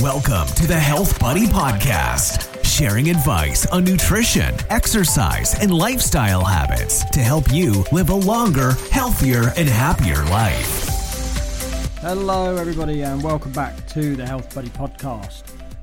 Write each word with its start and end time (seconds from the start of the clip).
Welcome 0.00 0.48
to 0.54 0.66
the 0.66 0.80
Health 0.80 1.20
Buddy 1.20 1.46
Podcast, 1.46 2.64
sharing 2.64 3.10
advice 3.10 3.66
on 3.66 3.84
nutrition, 3.84 4.54
exercise, 4.70 5.54
and 5.60 5.72
lifestyle 5.72 6.42
habits 6.42 7.04
to 7.10 7.20
help 7.20 7.52
you 7.52 7.84
live 7.92 8.08
a 8.08 8.14
longer, 8.14 8.72
healthier, 8.90 9.52
and 9.54 9.68
happier 9.68 10.24
life. 10.24 10.88
Hello, 12.00 12.56
everybody, 12.56 13.02
and 13.02 13.22
welcome 13.22 13.52
back 13.52 13.86
to 13.88 14.16
the 14.16 14.26
Health 14.26 14.52
Buddy 14.54 14.70
Podcast. 14.70 15.42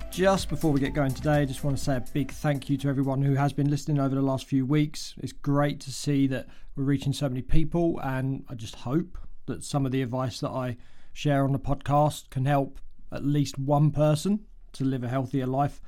Just 0.09 0.49
before 0.49 0.71
we 0.71 0.79
get 0.79 0.95
going 0.95 1.13
today, 1.13 1.41
I 1.41 1.45
just 1.45 1.63
want 1.63 1.77
to 1.77 1.83
say 1.83 1.95
a 1.95 2.03
big 2.11 2.31
thank 2.31 2.67
you 2.67 2.77
to 2.77 2.89
everyone 2.89 3.21
who 3.21 3.35
has 3.35 3.53
been 3.53 3.69
listening 3.69 3.99
over 3.99 4.15
the 4.15 4.23
last 4.23 4.47
few 4.47 4.65
weeks. 4.65 5.13
It's 5.19 5.33
great 5.33 5.79
to 5.81 5.91
see 5.91 6.25
that 6.27 6.47
we're 6.75 6.83
reaching 6.83 7.13
so 7.13 7.29
many 7.29 7.43
people, 7.43 7.99
and 8.03 8.43
I 8.49 8.55
just 8.55 8.73
hope 8.75 9.19
that 9.45 9.63
some 9.63 9.85
of 9.85 9.91
the 9.91 10.01
advice 10.01 10.39
that 10.39 10.49
I 10.49 10.77
share 11.13 11.43
on 11.43 11.51
the 11.53 11.59
podcast 11.59 12.31
can 12.31 12.45
help 12.45 12.79
at 13.11 13.25
least 13.25 13.57
one 13.57 13.91
person 13.91 14.41
to 14.73 14.83
live 14.83 15.04
a 15.04 15.09
healthier 15.09 15.47
life. 15.47 15.81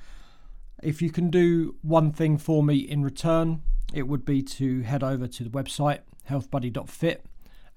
If 0.81 1.01
you 1.01 1.11
can 1.11 1.29
do 1.29 1.75
one 1.81 2.11
thing 2.11 2.37
for 2.37 2.63
me 2.63 2.77
in 2.77 3.03
return, 3.03 3.61
it 3.93 4.07
would 4.07 4.25
be 4.25 4.41
to 4.41 4.81
head 4.81 5.03
over 5.03 5.27
to 5.27 5.43
the 5.43 5.49
website 5.49 5.99
healthbuddy.fit 6.29 7.25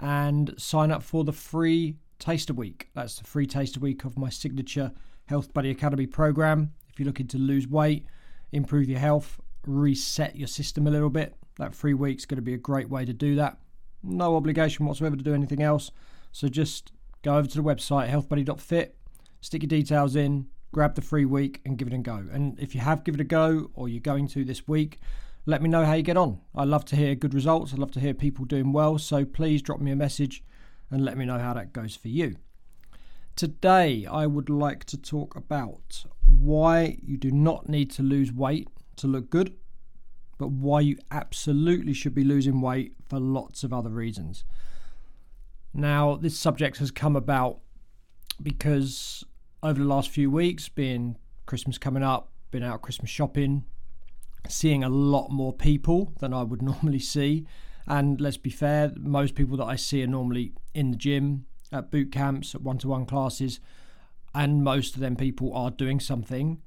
and 0.00 0.54
sign 0.56 0.90
up 0.90 1.02
for 1.02 1.24
the 1.24 1.32
free 1.32 1.96
taster 2.18 2.52
week. 2.52 2.88
That's 2.94 3.16
the 3.16 3.24
free 3.24 3.46
taster 3.46 3.80
week 3.80 4.04
of 4.04 4.18
my 4.18 4.28
signature 4.28 4.92
Health 5.26 5.52
Buddy 5.52 5.70
Academy 5.70 6.06
program. 6.06 6.72
If 6.88 6.98
you're 6.98 7.06
looking 7.06 7.26
to 7.28 7.38
lose 7.38 7.66
weight, 7.66 8.06
improve 8.52 8.88
your 8.88 8.98
health, 8.98 9.40
reset 9.66 10.36
your 10.36 10.48
system 10.48 10.86
a 10.86 10.90
little 10.90 11.10
bit, 11.10 11.34
that 11.58 11.74
free 11.74 11.94
week's 11.94 12.26
going 12.26 12.36
to 12.36 12.42
be 12.42 12.54
a 12.54 12.58
great 12.58 12.88
way 12.88 13.04
to 13.04 13.12
do 13.12 13.34
that. 13.36 13.58
No 14.02 14.36
obligation 14.36 14.86
whatsoever 14.86 15.16
to 15.16 15.22
do 15.22 15.34
anything 15.34 15.62
else. 15.62 15.90
So 16.32 16.48
just 16.48 16.92
go 17.22 17.36
over 17.36 17.48
to 17.48 17.56
the 17.56 17.62
website 17.62 18.10
healthbuddy.fit 18.10 18.96
stick 19.44 19.62
your 19.62 19.68
details 19.68 20.16
in, 20.16 20.46
grab 20.72 20.94
the 20.94 21.02
free 21.02 21.26
week, 21.26 21.60
and 21.66 21.76
give 21.76 21.86
it 21.86 21.92
a 21.94 21.98
go. 21.98 22.24
And 22.32 22.58
if 22.58 22.74
you 22.74 22.80
have 22.80 23.04
given 23.04 23.20
it 23.20 23.24
a 23.24 23.26
go 23.26 23.70
or 23.74 23.90
you're 23.90 24.00
going 24.00 24.26
to 24.28 24.42
this 24.42 24.66
week, 24.66 24.98
let 25.44 25.60
me 25.60 25.68
know 25.68 25.84
how 25.84 25.92
you 25.92 26.02
get 26.02 26.16
on. 26.16 26.40
I 26.54 26.64
love 26.64 26.86
to 26.86 26.96
hear 26.96 27.14
good 27.14 27.34
results. 27.34 27.74
I 27.74 27.76
love 27.76 27.90
to 27.92 28.00
hear 28.00 28.14
people 28.14 28.46
doing 28.46 28.72
well. 28.72 28.96
So 28.96 29.26
please 29.26 29.60
drop 29.60 29.80
me 29.80 29.90
a 29.90 29.96
message 29.96 30.42
and 30.90 31.04
let 31.04 31.18
me 31.18 31.26
know 31.26 31.38
how 31.38 31.52
that 31.52 31.74
goes 31.74 31.94
for 31.94 32.08
you. 32.08 32.36
Today, 33.36 34.06
I 34.10 34.26
would 34.26 34.48
like 34.48 34.84
to 34.86 34.96
talk 34.96 35.36
about 35.36 36.06
why 36.26 36.96
you 37.02 37.18
do 37.18 37.30
not 37.30 37.68
need 37.68 37.90
to 37.92 38.02
lose 38.02 38.32
weight 38.32 38.68
to 38.96 39.06
look 39.06 39.28
good, 39.28 39.54
but 40.38 40.52
why 40.52 40.80
you 40.80 40.96
absolutely 41.10 41.92
should 41.92 42.14
be 42.14 42.24
losing 42.24 42.62
weight 42.62 42.94
for 43.10 43.20
lots 43.20 43.62
of 43.62 43.74
other 43.74 43.90
reasons. 43.90 44.44
Now, 45.74 46.16
this 46.16 46.38
subject 46.38 46.78
has 46.78 46.90
come 46.90 47.14
about 47.14 47.58
because 48.42 49.24
over 49.64 49.80
the 49.80 49.88
last 49.88 50.10
few 50.10 50.30
weeks, 50.30 50.68
being 50.68 51.16
Christmas 51.46 51.78
coming 51.78 52.02
up, 52.02 52.30
been 52.50 52.62
out 52.62 52.82
Christmas 52.82 53.08
shopping, 53.08 53.64
seeing 54.46 54.84
a 54.84 54.90
lot 54.90 55.30
more 55.30 55.54
people 55.54 56.12
than 56.20 56.34
I 56.34 56.42
would 56.42 56.60
normally 56.70 56.98
see. 56.98 57.46
And 57.86 58.20
let's 58.20 58.36
be 58.36 58.50
fair, 58.50 58.92
most 58.96 59.34
people 59.34 59.56
that 59.56 59.64
I 59.64 59.76
see 59.76 60.02
are 60.04 60.06
normally 60.06 60.52
in 60.74 60.90
the 60.90 60.96
gym, 60.98 61.46
at 61.72 61.90
boot 61.90 62.12
camps, 62.12 62.54
at 62.54 62.60
one 62.60 62.76
to 62.78 62.88
one 62.88 63.06
classes, 63.06 63.58
and 64.34 64.62
most 64.62 64.94
of 64.94 65.00
them 65.00 65.16
people 65.16 65.54
are 65.54 65.70
doing 65.70 65.98
something 65.98 66.60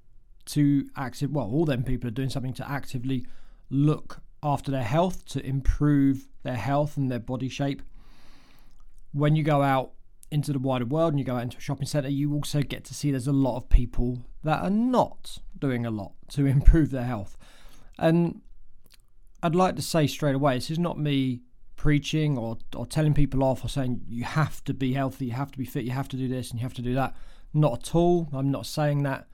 to 0.46 0.90
active 0.96 1.32
well, 1.32 1.50
all 1.52 1.66
them 1.66 1.84
people 1.84 2.08
are 2.08 2.12
doing 2.12 2.30
something 2.30 2.54
to 2.54 2.70
actively 2.70 3.26
look 3.70 4.22
after 4.42 4.72
their 4.72 4.84
health, 4.84 5.24
to 5.26 5.46
improve 5.46 6.28
their 6.42 6.56
health 6.56 6.98
and 6.98 7.12
their 7.12 7.20
body 7.20 7.50
shape. 7.50 7.82
When 9.12 9.36
you 9.36 9.44
go 9.44 9.62
out 9.62 9.92
into 10.32 10.52
the 10.52 10.60
wider 10.60 10.86
world 10.86 11.14
and 11.14 11.20
you 11.20 11.26
go 11.26 11.36
out 11.36 11.44
into 11.44 11.58
a 11.58 11.62
shopping 11.62 11.88
centre, 11.88 12.10
you 12.10 12.34
also 12.34 12.62
get 12.62 12.84
to 12.86 12.94
see 12.94 13.12
there's 13.12 13.28
a 13.28 13.34
lot 13.34 13.58
of 13.58 13.70
people 13.70 14.26
that 14.44 14.62
are 14.62 14.70
not 14.70 15.38
doing 15.58 15.86
a 15.86 15.92
lot 15.92 16.14
to 16.30 16.46
improve 16.46 16.92
their 16.92 17.06
health. 17.06 17.38
And 17.98 18.42
I'd 19.42 19.56
like 19.56 19.76
to 19.76 19.82
say 19.82 20.08
straight 20.08 20.36
away, 20.36 20.56
this 20.56 20.70
is 20.70 20.80
not 20.80 21.00
me 21.00 21.42
preaching 21.76 22.38
or, 22.38 22.58
or 22.76 22.86
telling 22.86 23.14
people 23.14 23.44
off 23.44 23.64
or 23.64 23.70
saying 23.70 24.02
you 24.08 24.24
have 24.24 24.64
to 24.66 24.74
be 24.74 24.94
healthy, 24.94 25.28
you 25.28 25.32
have 25.34 25.52
to 25.52 25.58
be 25.58 25.66
fit, 25.66 25.86
you 25.86 25.92
have 25.92 26.10
to 26.10 26.18
do 26.18 26.28
this 26.28 26.52
and 26.52 26.60
you 26.60 26.64
have 26.64 26.74
to 26.74 26.82
do 26.82 26.94
that. 26.96 27.16
Not 27.54 27.88
at 27.88 27.96
all. 27.96 28.28
I'm 28.34 28.52
not 28.52 28.66
saying 28.66 29.04
that. 29.04 29.28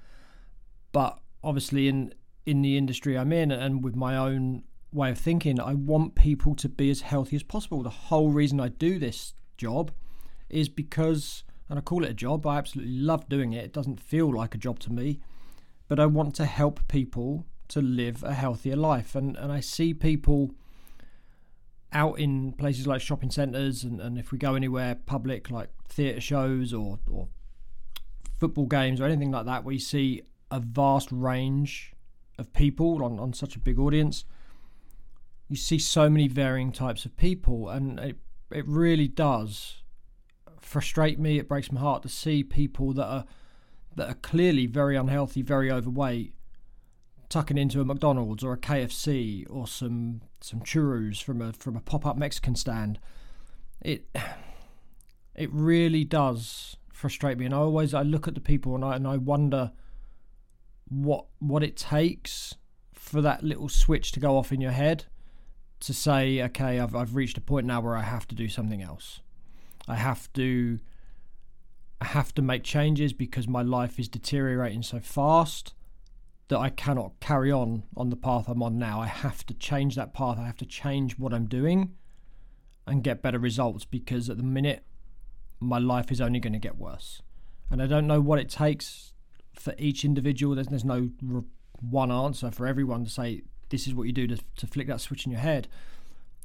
But 0.91 1.19
obviously 1.43 1.87
in 1.87 2.13
in 2.45 2.61
the 2.61 2.77
industry 2.77 3.17
I'm 3.17 3.31
in 3.31 3.51
and 3.51 3.83
with 3.83 3.95
my 3.95 4.17
own 4.17 4.63
way 4.91 5.09
of 5.09 5.17
thinking, 5.17 5.59
I 5.59 5.73
want 5.73 6.13
people 6.15 6.55
to 6.55 6.69
be 6.69 6.91
as 6.91 7.01
healthy 7.01 7.37
as 7.37 7.43
possible. 7.43 7.81
The 7.81 7.89
whole 7.89 8.29
reason 8.29 8.59
I 8.59 8.67
do 8.67 8.99
this 8.99 9.33
job 9.57 9.91
is 10.53 10.69
because, 10.69 11.43
and 11.69 11.77
I 11.77 11.81
call 11.81 12.03
it 12.03 12.11
a 12.11 12.13
job, 12.13 12.45
I 12.45 12.57
absolutely 12.57 12.93
love 12.93 13.27
doing 13.29 13.53
it. 13.53 13.65
It 13.65 13.73
doesn't 13.73 13.99
feel 13.99 14.33
like 14.33 14.55
a 14.55 14.57
job 14.57 14.79
to 14.79 14.93
me, 14.93 15.19
but 15.87 15.99
I 15.99 16.05
want 16.05 16.35
to 16.35 16.45
help 16.45 16.87
people 16.87 17.45
to 17.69 17.81
live 17.81 18.23
a 18.23 18.33
healthier 18.33 18.75
life. 18.75 19.15
And, 19.15 19.35
and 19.37 19.51
I 19.51 19.59
see 19.59 19.93
people 19.93 20.51
out 21.91 22.19
in 22.19 22.53
places 22.53 22.87
like 22.87 23.01
shopping 23.01 23.29
centres, 23.29 23.83
and, 23.83 24.01
and 24.01 24.17
if 24.17 24.31
we 24.31 24.37
go 24.37 24.55
anywhere 24.55 24.95
public 24.95 25.49
like 25.51 25.69
theatre 25.87 26.21
shows 26.21 26.73
or, 26.73 26.99
or 27.11 27.27
football 28.39 28.65
games 28.65 28.99
or 28.99 29.05
anything 29.05 29.31
like 29.31 29.45
that, 29.45 29.63
we 29.63 29.77
see 29.77 30.21
a 30.49 30.59
vast 30.59 31.09
range 31.11 31.93
of 32.37 32.51
people 32.53 33.03
on, 33.03 33.19
on 33.19 33.33
such 33.33 33.55
a 33.55 33.59
big 33.59 33.79
audience. 33.79 34.25
You 35.49 35.55
see 35.55 35.77
so 35.77 36.09
many 36.09 36.27
varying 36.27 36.71
types 36.71 37.05
of 37.05 37.15
people, 37.15 37.69
and 37.69 37.99
it, 37.99 38.17
it 38.51 38.67
really 38.67 39.07
does 39.07 39.82
frustrate 40.73 41.19
me. 41.19 41.37
It 41.37 41.47
breaks 41.47 41.71
my 41.71 41.79
heart 41.79 42.01
to 42.01 42.09
see 42.09 42.43
people 42.43 42.93
that 42.93 43.05
are 43.05 43.25
that 43.95 44.09
are 44.09 44.15
clearly 44.15 44.65
very 44.65 44.95
unhealthy, 44.95 45.43
very 45.43 45.71
overweight, 45.71 46.33
tucking 47.29 47.59
into 47.59 47.79
a 47.79 47.85
McDonald's 47.85 48.43
or 48.43 48.53
a 48.53 48.57
KFC 48.57 49.45
or 49.49 49.67
some 49.67 50.21
some 50.41 50.61
churros 50.61 51.21
from 51.21 51.41
a 51.41 51.53
from 51.53 51.77
a 51.77 51.79
pop 51.79 52.07
up 52.07 52.17
Mexican 52.17 52.55
stand. 52.55 52.99
It 53.81 54.07
it 55.35 55.49
really 55.53 56.03
does 56.03 56.75
frustrate 56.91 57.37
me, 57.37 57.45
and 57.45 57.53
I 57.53 57.59
always 57.59 57.93
I 57.93 58.01
look 58.01 58.27
at 58.27 58.33
the 58.33 58.41
people 58.41 58.73
and 58.73 58.83
I 58.83 58.95
and 58.95 59.07
I 59.07 59.17
wonder 59.17 59.71
what 60.89 61.27
what 61.37 61.63
it 61.63 61.77
takes 61.77 62.55
for 62.93 63.21
that 63.21 63.43
little 63.43 63.69
switch 63.69 64.11
to 64.13 64.19
go 64.19 64.37
off 64.37 64.51
in 64.51 64.59
your 64.59 64.71
head 64.71 65.05
to 65.81 65.93
say, 65.93 66.41
okay, 66.41 66.79
I've 66.79 66.95
I've 66.95 67.15
reached 67.15 67.37
a 67.37 67.41
point 67.41 67.67
now 67.67 67.79
where 67.79 67.95
I 67.95 68.01
have 68.01 68.27
to 68.29 68.35
do 68.35 68.47
something 68.47 68.81
else. 68.81 69.21
I 69.87 69.95
have 69.95 70.31
to 70.33 70.79
I 72.01 72.05
have 72.05 72.33
to 72.35 72.41
make 72.41 72.63
changes 72.63 73.13
because 73.13 73.47
my 73.47 73.61
life 73.61 73.99
is 73.99 74.07
deteriorating 74.07 74.83
so 74.83 74.99
fast 74.99 75.73
that 76.49 76.59
I 76.59 76.69
cannot 76.69 77.19
carry 77.19 77.51
on 77.51 77.83
on 77.95 78.09
the 78.09 78.15
path 78.15 78.47
I'm 78.47 78.61
on 78.61 78.77
now. 78.77 78.99
I 78.99 79.07
have 79.07 79.45
to 79.45 79.53
change 79.53 79.95
that 79.95 80.13
path. 80.13 80.37
I 80.37 80.45
have 80.45 80.57
to 80.57 80.65
change 80.65 81.17
what 81.17 81.33
I'm 81.33 81.47
doing 81.47 81.95
and 82.85 83.03
get 83.03 83.21
better 83.21 83.39
results 83.39 83.85
because 83.85 84.29
at 84.29 84.37
the 84.37 84.43
minute 84.43 84.85
my 85.59 85.79
life 85.79 86.11
is 86.11 86.19
only 86.19 86.39
going 86.39 86.53
to 86.53 86.59
get 86.59 86.77
worse. 86.77 87.21
And 87.71 87.81
I 87.81 87.87
don't 87.87 88.07
know 88.07 88.21
what 88.21 88.39
it 88.39 88.49
takes 88.49 89.13
for 89.53 89.73
each 89.77 90.03
individual. 90.03 90.55
There's, 90.55 90.67
there's 90.67 90.85
no 90.85 91.09
one 91.79 92.11
answer 92.11 92.51
for 92.51 92.67
everyone 92.67 93.03
to 93.05 93.09
say 93.09 93.41
this 93.69 93.87
is 93.87 93.93
what 93.93 94.03
you 94.03 94.13
do 94.13 94.27
to, 94.27 94.37
to 94.57 94.67
flick 94.67 94.87
that 94.87 95.01
switch 95.01 95.25
in 95.25 95.31
your 95.31 95.41
head. 95.41 95.67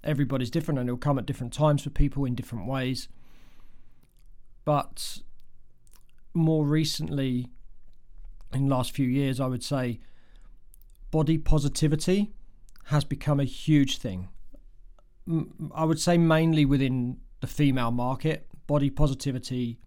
Everybody's 0.04 0.50
different 0.50 0.78
and 0.78 0.88
it'll 0.88 0.98
come 0.98 1.18
at 1.18 1.26
different 1.26 1.52
times 1.52 1.82
for 1.82 1.90
people 1.90 2.24
in 2.24 2.34
different 2.34 2.66
ways. 2.66 3.08
But 4.68 5.20
more 6.34 6.66
recently, 6.66 7.48
in 8.52 8.68
the 8.68 8.76
last 8.76 8.92
few 8.92 9.06
years, 9.06 9.40
I 9.40 9.46
would 9.46 9.64
say 9.64 9.98
body 11.10 11.38
positivity 11.38 12.34
has 12.84 13.02
become 13.02 13.40
a 13.40 13.44
huge 13.44 13.96
thing. 13.96 14.28
I 15.74 15.84
would 15.86 15.98
say 15.98 16.18
mainly 16.18 16.66
within 16.66 17.16
the 17.40 17.46
female 17.46 17.90
market, 17.90 18.46
body 18.66 18.90
positivity 18.90 19.78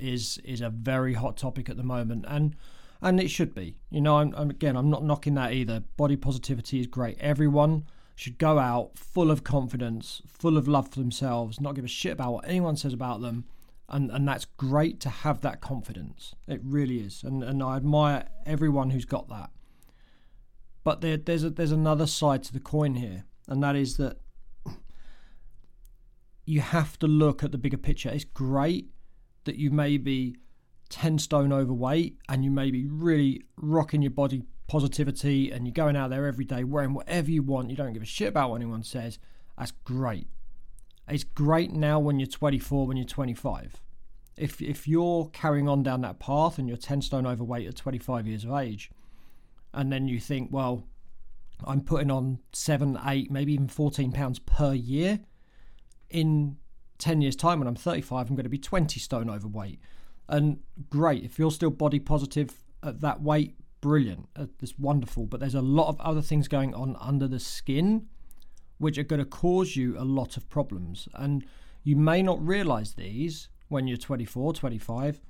is 0.00 0.38
is 0.38 0.60
a 0.60 0.68
very 0.68 1.14
hot 1.14 1.36
topic 1.36 1.70
at 1.70 1.76
the 1.76 1.84
moment, 1.84 2.24
and 2.26 2.56
and 3.00 3.20
it 3.20 3.30
should 3.30 3.54
be. 3.54 3.76
You 3.88 4.00
know, 4.00 4.18
I'm, 4.18 4.34
I'm, 4.36 4.50
again, 4.50 4.74
I'm 4.74 4.90
not 4.90 5.04
knocking 5.04 5.34
that 5.34 5.52
either. 5.52 5.84
Body 5.96 6.16
positivity 6.16 6.80
is 6.80 6.88
great. 6.88 7.16
Everyone 7.20 7.84
should 8.16 8.38
go 8.38 8.58
out 8.58 8.98
full 8.98 9.30
of 9.30 9.44
confidence, 9.44 10.22
full 10.26 10.56
of 10.58 10.66
love 10.66 10.88
for 10.88 10.98
themselves, 10.98 11.60
not 11.60 11.76
give 11.76 11.84
a 11.84 11.88
shit 12.02 12.14
about 12.14 12.32
what 12.32 12.48
anyone 12.48 12.76
says 12.76 12.92
about 12.92 13.20
them, 13.20 13.44
and 13.88 14.10
and 14.10 14.26
that's 14.26 14.44
great 14.44 15.00
to 15.00 15.08
have 15.08 15.40
that 15.42 15.60
confidence. 15.60 16.34
It 16.48 16.60
really 16.64 16.98
is, 17.00 17.22
and 17.22 17.42
and 17.42 17.62
I 17.62 17.76
admire 17.76 18.28
everyone 18.46 18.90
who's 18.90 19.04
got 19.04 19.28
that. 19.28 19.50
But 20.82 21.00
there, 21.00 21.16
there's 21.16 21.44
a, 21.44 21.50
there's 21.50 21.72
another 21.72 22.06
side 22.06 22.42
to 22.44 22.52
the 22.52 22.60
coin 22.60 22.94
here, 22.96 23.24
and 23.48 23.62
that 23.62 23.76
is 23.76 23.96
that 23.96 24.18
you 26.46 26.60
have 26.60 26.98
to 26.98 27.06
look 27.06 27.42
at 27.42 27.52
the 27.52 27.58
bigger 27.58 27.78
picture. 27.78 28.10
It's 28.10 28.24
great 28.24 28.90
that 29.44 29.56
you 29.56 29.70
may 29.70 29.96
be 29.96 30.36
ten 30.88 31.18
stone 31.18 31.52
overweight 31.52 32.18
and 32.28 32.44
you 32.44 32.50
may 32.50 32.70
be 32.70 32.86
really 32.86 33.42
rocking 33.56 34.02
your 34.02 34.10
body 34.10 34.42
positivity 34.66 35.50
and 35.50 35.66
you're 35.66 35.72
going 35.72 35.96
out 35.96 36.10
there 36.10 36.26
every 36.26 36.44
day 36.44 36.64
wearing 36.64 36.94
whatever 36.94 37.30
you 37.30 37.42
want. 37.42 37.70
You 37.70 37.76
don't 37.76 37.92
give 37.92 38.02
a 38.02 38.06
shit 38.06 38.28
about 38.28 38.50
what 38.50 38.56
anyone 38.56 38.82
says. 38.82 39.18
That's 39.58 39.72
great. 39.84 40.28
It's 41.08 41.24
great 41.24 41.72
now 41.72 41.98
when 41.98 42.18
you're 42.18 42.26
24, 42.26 42.86
when 42.86 42.96
you're 42.96 43.06
25. 43.06 43.80
if 44.36 44.60
if 44.60 44.88
you're 44.88 45.28
carrying 45.32 45.68
on 45.68 45.82
down 45.82 46.00
that 46.00 46.18
path 46.18 46.58
and 46.58 46.66
you're 46.68 46.76
10 46.76 47.02
stone 47.02 47.26
overweight 47.26 47.68
at 47.68 47.76
25 47.76 48.26
years 48.26 48.44
of 48.44 48.52
age 48.52 48.90
and 49.72 49.92
then 49.92 50.08
you 50.08 50.18
think 50.18 50.48
well 50.52 50.84
i'm 51.64 51.80
putting 51.80 52.10
on 52.10 52.38
7 52.52 52.98
8 53.04 53.30
maybe 53.30 53.52
even 53.52 53.68
14 53.68 54.10
pounds 54.12 54.38
per 54.40 54.72
year 54.74 55.20
in 56.10 56.56
10 56.98 57.22
years 57.22 57.36
time 57.36 57.60
when 57.60 57.68
i'm 57.68 57.76
35 57.76 58.28
i'm 58.28 58.34
going 58.34 58.44
to 58.44 58.50
be 58.50 58.58
20 58.58 58.98
stone 58.98 59.30
overweight 59.30 59.78
and 60.28 60.58
great 60.90 61.22
if 61.22 61.38
you're 61.38 61.50
still 61.52 61.70
body 61.70 62.00
positive 62.00 62.64
at 62.82 63.00
that 63.00 63.22
weight 63.22 63.54
brilliant 63.80 64.28
uh, 64.36 64.46
it's 64.60 64.76
wonderful 64.78 65.26
but 65.26 65.38
there's 65.38 65.54
a 65.54 65.62
lot 65.62 65.88
of 65.88 66.00
other 66.00 66.22
things 66.22 66.48
going 66.48 66.74
on 66.74 66.96
under 67.00 67.28
the 67.28 67.38
skin 67.38 68.08
which 68.78 68.98
are 68.98 69.04
going 69.04 69.20
to 69.20 69.24
cause 69.24 69.76
you 69.76 69.96
a 69.98 70.04
lot 70.04 70.36
of 70.36 70.48
problems 70.48 71.08
and 71.14 71.44
you 71.84 71.96
may 71.96 72.22
not 72.22 72.44
realize 72.44 72.94
these 72.94 73.48
when 73.68 73.86
you're 73.86 73.98
24, 73.98 74.54
25. 74.54 75.20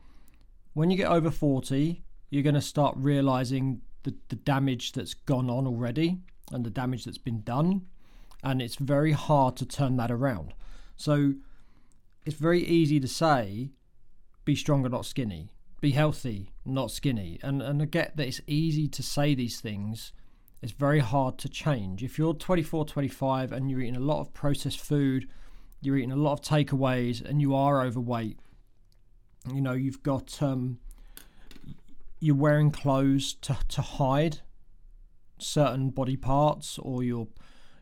When 0.73 0.91
you 0.91 0.97
get 0.97 1.11
over 1.11 1.31
40, 1.31 2.03
you're 2.31 2.43
going 2.43 2.55
to 2.55 2.61
start 2.61 2.95
realizing 2.97 3.81
the, 4.05 4.15
the 4.29 4.37
damage 4.37 4.93
that's 4.93 5.15
gone 5.15 5.51
on 5.51 5.67
already 5.67 6.19
and 6.53 6.65
the 6.65 6.71
damage 6.71 7.05
that's 7.05 7.19
been 7.19 7.43
done. 7.43 7.87
And 8.43 8.63
it's 8.63 8.77
very 8.77 9.13
hard 9.13 9.57
to 9.57 9.67
turn 9.67 9.97
that 9.97 10.11
around. 10.11 10.55
So 10.97 11.35
it's 12.25 12.37
very 12.37 12.63
easy 12.65 13.01
to 13.01 13.09
say, 13.09 13.71
be 14.45 14.55
stronger, 14.55 14.89
not 14.89 15.07
skinny. 15.07 15.51
Be 15.81 15.91
healthy, 15.91 16.53
not 16.65 16.91
skinny. 16.91 17.39
And, 17.43 17.63
and 17.63 17.83
I 17.83 17.87
get 17.87 18.17
that 18.17 18.27
it's 18.29 18.41
easy 18.47 18.87
to 18.89 19.03
say 19.03 19.35
these 19.35 19.61
things. 19.61 20.13
It's 20.65 20.73
very 20.73 20.99
hard 20.99 21.39
to 21.39 21.49
change. 21.49 22.03
If 22.03 22.19
you're 22.19 22.35
24, 22.35 22.87
25 22.87 23.53
and 23.53 23.71
you're 23.71 23.81
eating 23.81 23.95
a 23.95 24.01
lot 24.01 24.21
of 24.21 24.35
processed 24.35 24.81
food, 24.81 25.29
you're 25.81 25.97
eating 25.97 26.11
a 26.11 26.17
lot 26.17 26.33
of 26.33 26.41
takeaways 26.41 27.25
and 27.25 27.41
you 27.41 27.55
are 27.55 27.83
overweight 27.83 28.39
you 29.53 29.61
know 29.61 29.73
you've 29.73 30.03
got 30.03 30.43
um, 30.43 30.79
you're 32.21 32.35
wearing 32.35 32.71
clothes 32.71 33.35
to, 33.35 33.57
to 33.69 33.83
hide 33.83 34.41
certain 35.39 35.91
body 35.91 36.17
parts 36.17 36.79
or 36.79 37.03
you're 37.03 37.29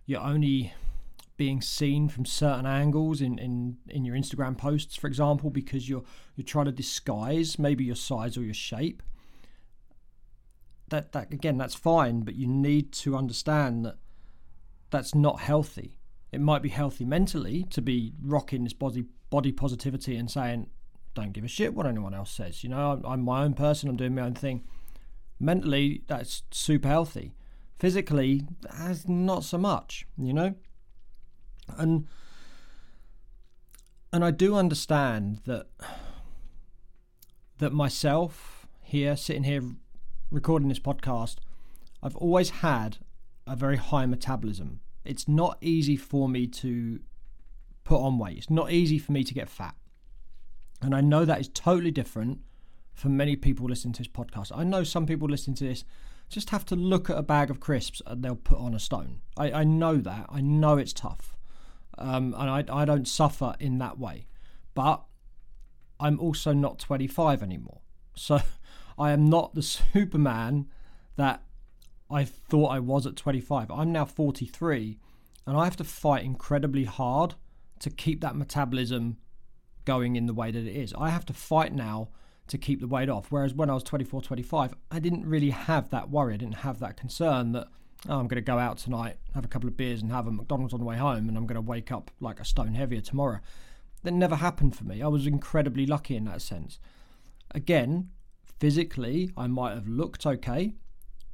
you're 0.06 0.20
only 0.20 0.72
being 1.36 1.60
seen 1.60 2.08
from 2.08 2.24
certain 2.24 2.66
angles 2.66 3.20
in, 3.20 3.38
in, 3.38 3.76
in 3.88 4.04
your 4.04 4.14
Instagram 4.14 4.56
posts, 4.56 4.94
for 4.94 5.06
example, 5.06 5.50
because 5.50 5.88
you're 5.88 6.02
you're 6.36 6.44
trying 6.44 6.66
to 6.66 6.72
disguise 6.72 7.58
maybe 7.58 7.84
your 7.84 7.96
size 7.96 8.36
or 8.36 8.42
your 8.42 8.54
shape. 8.54 9.02
That 10.92 11.12
that 11.12 11.32
again, 11.32 11.58
that's 11.58 11.74
fine, 11.74 12.20
but 12.20 12.36
you 12.36 12.46
need 12.46 12.92
to 12.92 13.16
understand 13.16 13.84
that 13.84 13.96
that's 14.90 15.14
not 15.14 15.40
healthy 15.40 15.98
it 16.32 16.40
might 16.40 16.62
be 16.62 16.70
healthy 16.70 17.04
mentally 17.04 17.64
to 17.64 17.82
be 17.82 18.14
rocking 18.22 18.64
this 18.64 18.72
body 18.72 19.04
body 19.28 19.52
positivity 19.52 20.16
and 20.16 20.30
saying, 20.30 20.68
"Don't 21.14 21.32
give 21.32 21.44
a 21.44 21.48
shit 21.48 21.74
what 21.74 21.86
anyone 21.86 22.14
else 22.14 22.30
says." 22.32 22.64
You 22.64 22.70
know, 22.70 22.92
I'm, 22.92 23.04
I'm 23.04 23.22
my 23.22 23.44
own 23.44 23.52
person. 23.52 23.88
I'm 23.90 23.96
doing 23.96 24.14
my 24.14 24.22
own 24.22 24.34
thing. 24.34 24.64
Mentally, 25.38 26.02
that's 26.06 26.42
super 26.50 26.88
healthy. 26.88 27.34
Physically, 27.78 28.46
that's 28.62 29.06
not 29.06 29.44
so 29.44 29.58
much. 29.58 30.06
You 30.16 30.32
know, 30.32 30.54
and 31.76 32.08
and 34.10 34.24
I 34.24 34.30
do 34.30 34.56
understand 34.56 35.40
that 35.44 35.66
that 37.58 37.74
myself 37.74 38.66
here 38.80 39.16
sitting 39.16 39.44
here 39.44 39.62
recording 40.32 40.68
this 40.68 40.78
podcast, 40.78 41.36
I've 42.02 42.16
always 42.16 42.50
had 42.50 42.98
a 43.46 43.54
very 43.54 43.76
high 43.76 44.06
metabolism 44.06 44.80
it's 45.04 45.28
not 45.28 45.58
easy 45.60 45.96
for 45.96 46.28
me 46.28 46.46
to 46.46 47.00
put 47.84 48.00
on 48.00 48.18
weight. 48.18 48.38
It's 48.38 48.50
not 48.50 48.70
easy 48.70 48.98
for 48.98 49.12
me 49.12 49.24
to 49.24 49.34
get 49.34 49.48
fat. 49.48 49.74
And 50.80 50.94
I 50.94 51.00
know 51.00 51.24
that 51.24 51.40
is 51.40 51.48
totally 51.48 51.90
different 51.90 52.40
for 52.92 53.08
many 53.08 53.36
people 53.36 53.66
listening 53.66 53.94
to 53.94 54.02
this 54.02 54.08
podcast. 54.08 54.52
I 54.54 54.64
know 54.64 54.84
some 54.84 55.06
people 55.06 55.28
listening 55.28 55.56
to 55.56 55.64
this 55.64 55.84
just 56.28 56.50
have 56.50 56.64
to 56.66 56.76
look 56.76 57.10
at 57.10 57.18
a 57.18 57.22
bag 57.22 57.50
of 57.50 57.60
crisps 57.60 58.00
and 58.06 58.22
they'll 58.22 58.36
put 58.36 58.58
on 58.58 58.74
a 58.74 58.78
stone. 58.78 59.20
I, 59.36 59.52
I 59.52 59.64
know 59.64 59.96
that. 59.96 60.26
I 60.28 60.40
know 60.40 60.78
it's 60.78 60.92
tough. 60.92 61.36
Um, 61.98 62.34
and 62.38 62.70
I, 62.70 62.82
I 62.82 62.84
don't 62.84 63.06
suffer 63.06 63.54
in 63.60 63.78
that 63.78 63.98
way. 63.98 64.26
But 64.74 65.02
I'm 66.00 66.18
also 66.20 66.52
not 66.52 66.78
25 66.78 67.42
anymore. 67.42 67.80
So 68.14 68.40
I 68.98 69.12
am 69.12 69.28
not 69.28 69.54
the 69.54 69.62
Superman 69.92 70.68
that 71.16 71.42
I 72.10 72.24
thought 72.24 72.68
I 72.68 72.78
was 72.78 73.06
at 73.06 73.16
25. 73.16 73.70
I'm 73.70 73.92
now 73.92 74.04
43 74.04 74.98
and 75.46 75.56
I 75.56 75.64
have 75.64 75.76
to 75.76 75.84
fight 75.84 76.24
incredibly 76.24 76.84
hard 76.84 77.34
to 77.80 77.90
keep 77.90 78.20
that 78.20 78.36
metabolism 78.36 79.16
going 79.84 80.16
in 80.16 80.26
the 80.26 80.34
way 80.34 80.50
that 80.50 80.66
it 80.66 80.76
is. 80.76 80.94
I 80.96 81.10
have 81.10 81.26
to 81.26 81.32
fight 81.32 81.74
now 81.74 82.10
to 82.48 82.58
keep 82.58 82.80
the 82.80 82.86
weight 82.86 83.08
off. 83.08 83.26
Whereas 83.30 83.54
when 83.54 83.70
I 83.70 83.74
was 83.74 83.82
24, 83.82 84.22
25, 84.22 84.74
I 84.90 84.98
didn't 84.98 85.26
really 85.26 85.50
have 85.50 85.90
that 85.90 86.10
worry. 86.10 86.34
I 86.34 86.36
didn't 86.36 86.56
have 86.56 86.78
that 86.80 86.96
concern 86.96 87.52
that 87.52 87.68
oh, 88.08 88.18
I'm 88.18 88.28
going 88.28 88.36
to 88.36 88.40
go 88.40 88.58
out 88.58 88.78
tonight, 88.78 89.16
have 89.34 89.44
a 89.44 89.48
couple 89.48 89.68
of 89.68 89.76
beers, 89.76 90.02
and 90.02 90.10
have 90.10 90.26
a 90.26 90.30
McDonald's 90.30 90.74
on 90.74 90.80
the 90.80 90.86
way 90.86 90.96
home, 90.96 91.28
and 91.28 91.36
I'm 91.36 91.46
going 91.46 91.56
to 91.56 91.60
wake 91.60 91.92
up 91.92 92.10
like 92.20 92.40
a 92.40 92.44
stone 92.44 92.74
heavier 92.74 93.00
tomorrow. 93.00 93.40
That 94.02 94.12
never 94.12 94.36
happened 94.36 94.76
for 94.76 94.84
me. 94.84 95.02
I 95.02 95.08
was 95.08 95.26
incredibly 95.26 95.86
lucky 95.86 96.16
in 96.16 96.24
that 96.24 96.42
sense. 96.42 96.80
Again, 97.52 98.10
physically, 98.62 99.30
I 99.36 99.48
might 99.48 99.74
have 99.74 99.88
looked 99.88 100.24
okay 100.24 100.74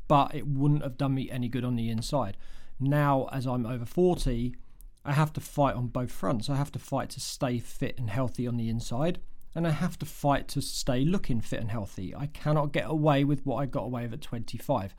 but 0.08 0.34
it 0.34 0.46
wouldn't 0.46 0.82
have 0.82 0.96
done 0.96 1.14
me 1.14 1.30
any 1.30 1.48
good 1.48 1.64
on 1.64 1.76
the 1.76 1.90
inside. 1.90 2.36
Now, 2.80 3.28
as 3.30 3.46
I'm 3.46 3.66
over 3.66 3.84
40, 3.84 4.56
I 5.04 5.12
have 5.12 5.32
to 5.34 5.40
fight 5.40 5.76
on 5.76 5.88
both 5.88 6.10
fronts. 6.10 6.50
I 6.50 6.56
have 6.56 6.72
to 6.72 6.78
fight 6.78 7.10
to 7.10 7.20
stay 7.20 7.58
fit 7.58 7.98
and 7.98 8.10
healthy 8.10 8.46
on 8.46 8.56
the 8.56 8.70
inside, 8.70 9.20
and 9.54 9.66
I 9.66 9.70
have 9.70 9.98
to 9.98 10.06
fight 10.06 10.48
to 10.48 10.62
stay 10.62 11.04
looking 11.04 11.40
fit 11.40 11.60
and 11.60 11.70
healthy. 11.70 12.14
I 12.14 12.26
cannot 12.26 12.72
get 12.72 12.88
away 12.88 13.22
with 13.22 13.44
what 13.44 13.56
I 13.56 13.66
got 13.66 13.84
away 13.84 14.02
with 14.02 14.14
at 14.14 14.22
25. 14.22 14.94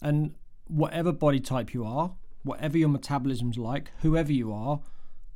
And 0.00 0.34
whatever 0.68 1.12
body 1.12 1.40
type 1.40 1.74
you 1.74 1.84
are, 1.84 2.14
whatever 2.44 2.78
your 2.78 2.88
metabolism's 2.88 3.58
like, 3.58 3.90
whoever 4.02 4.32
you 4.32 4.52
are, 4.52 4.80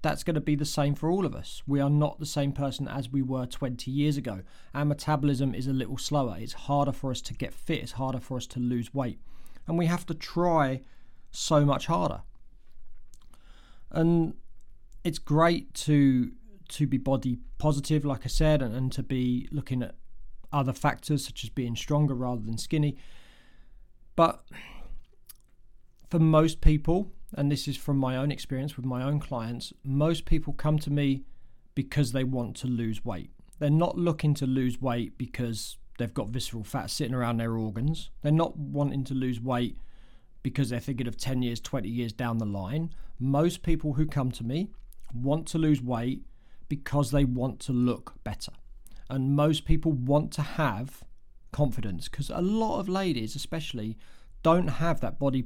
that's 0.07 0.23
going 0.23 0.37
to 0.37 0.41
be 0.41 0.55
the 0.55 0.65
same 0.65 0.95
for 0.95 1.11
all 1.11 1.27
of 1.27 1.35
us. 1.35 1.65
We 1.67 1.81
are 1.81 1.91
not 1.91 2.21
the 2.21 2.27
same 2.27 2.53
person 2.53 2.87
as 2.87 3.11
we 3.11 3.23
were 3.23 3.45
20 3.45 3.91
years 3.91 4.17
ago. 4.17 4.43
Our 4.73 4.85
metabolism 4.85 5.53
is 5.53 5.67
a 5.67 5.73
little 5.73 5.99
slower. 5.99 6.37
It's 6.39 6.53
harder 6.53 6.93
for 6.93 7.11
us 7.11 7.21
to 7.23 7.35
get 7.35 7.53
fit, 7.53 7.83
it's 7.83 7.93
harder 7.93 8.21
for 8.21 8.37
us 8.37 8.47
to 8.49 8.61
lose 8.61 8.95
weight. 8.95 9.19
And 9.67 9.77
we 9.77 9.87
have 9.87 10.07
to 10.07 10.15
try 10.15 10.83
so 11.33 11.65
much 11.65 11.87
harder. 11.87 12.23
And 13.91 14.35
it's 15.03 15.19
great 15.19 15.75
to 15.75 16.31
to 16.69 16.87
be 16.87 16.99
body 16.99 17.39
positive, 17.59 18.05
like 18.05 18.23
I 18.25 18.29
said, 18.29 18.63
and, 18.63 18.75
and 18.75 18.93
to 18.93 19.03
be 19.03 19.49
looking 19.51 19.83
at 19.83 19.97
other 20.53 20.73
factors 20.73 21.25
such 21.25 21.43
as 21.43 21.51
being 21.51 21.75
stronger 21.75 22.15
rather 22.15 22.43
than 22.43 22.59
skinny. 22.59 22.97
But 24.15 24.45
for 26.11 26.21
most 26.21 26.61
people, 26.61 27.11
and 27.37 27.53
this 27.53 27.69
is 27.69 27.77
from 27.77 27.99
my 27.99 28.17
own 28.17 28.33
experience 28.33 28.77
with 28.77 28.87
my 28.87 29.03
own 29.03 29.21
clients, 29.21 29.73
most 29.85 30.25
people 30.25 30.53
come 30.55 30.79
to 30.79 30.91
me 30.91 31.23
because 31.75 32.13
they 32.13 32.25
want 32.25 32.57
to 32.57 32.67
lose 32.67 33.05
weight. 33.05 33.31
They're 33.59 33.71
not 33.71 33.99
looking 33.99 34.35
to 34.35 34.47
lose 34.47 34.81
weight 34.81 35.19
because 35.19 35.77
they've 35.99 36.13
got 36.13 36.31
visceral 36.31 36.65
fat 36.65 36.91
sitting 36.91 37.15
around 37.15 37.37
their 37.37 37.57
organs. 37.57 38.11
They're 38.23 38.33
not 38.33 38.57
wanting 38.57 39.05
to 39.05 39.15
lose 39.15 39.41
weight 39.41 39.77
because 40.43 40.71
they're 40.71 40.81
thinking 40.81 41.07
of 41.07 41.17
10 41.17 41.43
years, 41.43 41.61
20 41.61 41.89
years 41.89 42.13
down 42.13 42.39
the 42.39 42.47
line. 42.47 42.91
Most 43.19 43.63
people 43.63 43.95
who 43.95 44.07
come 44.07 44.31
to 44.33 44.45
me 44.45 44.71
want 45.15 45.47
to 45.49 45.59
lose 45.59 45.83
weight 45.83 46.23
because 46.69 47.11
they 47.11 47.25
want 47.25 47.61
to 47.61 47.73
look 47.73 48.15
better. 48.25 48.53
And 49.09 49.37
most 49.37 49.65
people 49.65 49.93
want 49.93 50.33
to 50.33 50.43
have 50.43 51.05
confidence 51.53 52.09
because 52.09 52.31
a 52.31 52.41
lot 52.41 52.81
of 52.81 52.89
ladies, 52.89 53.37
especially, 53.37 53.97
don't 54.43 54.69
have 54.69 55.01
that 55.01 55.19
body 55.19 55.43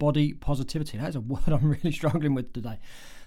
body 0.00 0.32
positivity. 0.32 0.98
That's 0.98 1.14
a 1.14 1.20
word 1.34 1.46
I'm 1.46 1.70
really 1.70 1.92
struggling 1.92 2.34
with 2.34 2.52
today. 2.52 2.80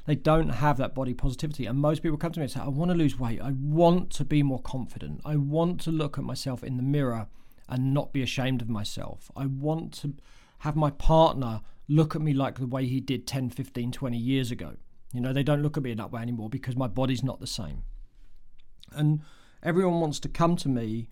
They 0.06 0.16
don't 0.16 0.50
have 0.50 0.76
that 0.78 0.94
body 0.94 1.14
positivity. 1.14 1.66
And 1.66 1.80
most 1.80 2.04
people 2.04 2.18
come 2.18 2.34
to 2.34 2.40
me 2.42 2.44
and 2.44 2.52
say, 2.52 2.60
I 2.60 2.68
want 2.68 2.92
to 2.92 2.98
lose 2.98 3.18
weight. 3.18 3.40
I 3.42 3.52
want 3.52 4.10
to 4.12 4.26
be 4.26 4.44
more 4.44 4.62
confident. 4.62 5.22
I 5.24 5.38
want 5.38 5.80
to 5.82 5.92
look 5.92 6.18
at 6.18 6.26
myself 6.26 6.62
in 6.62 6.76
the 6.76 6.84
mirror 6.84 7.28
and 7.70 7.94
not 7.94 8.12
be 8.12 8.22
ashamed 8.22 8.62
of 8.62 8.68
myself. 8.68 9.32
I 9.38 9.46
want 9.46 9.94
to 10.02 10.16
have 10.60 10.76
my 10.76 10.90
partner 10.90 11.62
look 11.88 12.16
at 12.16 12.22
me 12.22 12.34
like 12.34 12.60
the 12.60 12.68
way 12.68 12.86
he 12.86 13.00
did 13.00 13.26
10, 13.26 13.52
15, 13.52 13.94
20 13.94 14.18
years 14.18 14.52
ago. 14.52 14.76
You 15.14 15.22
know, 15.22 15.32
they 15.32 15.44
don't 15.44 15.62
look 15.62 15.78
at 15.78 15.84
me 15.84 15.92
in 15.92 15.98
that 15.98 16.12
way 16.12 16.22
anymore 16.22 16.50
because 16.50 16.76
my 16.76 16.88
body's 16.88 17.24
not 17.24 17.40
the 17.40 17.48
same. 17.48 17.84
And 18.92 19.22
everyone 19.62 20.02
wants 20.02 20.20
to 20.22 20.30
come 20.30 20.58
to 20.58 20.68
me 20.68 21.08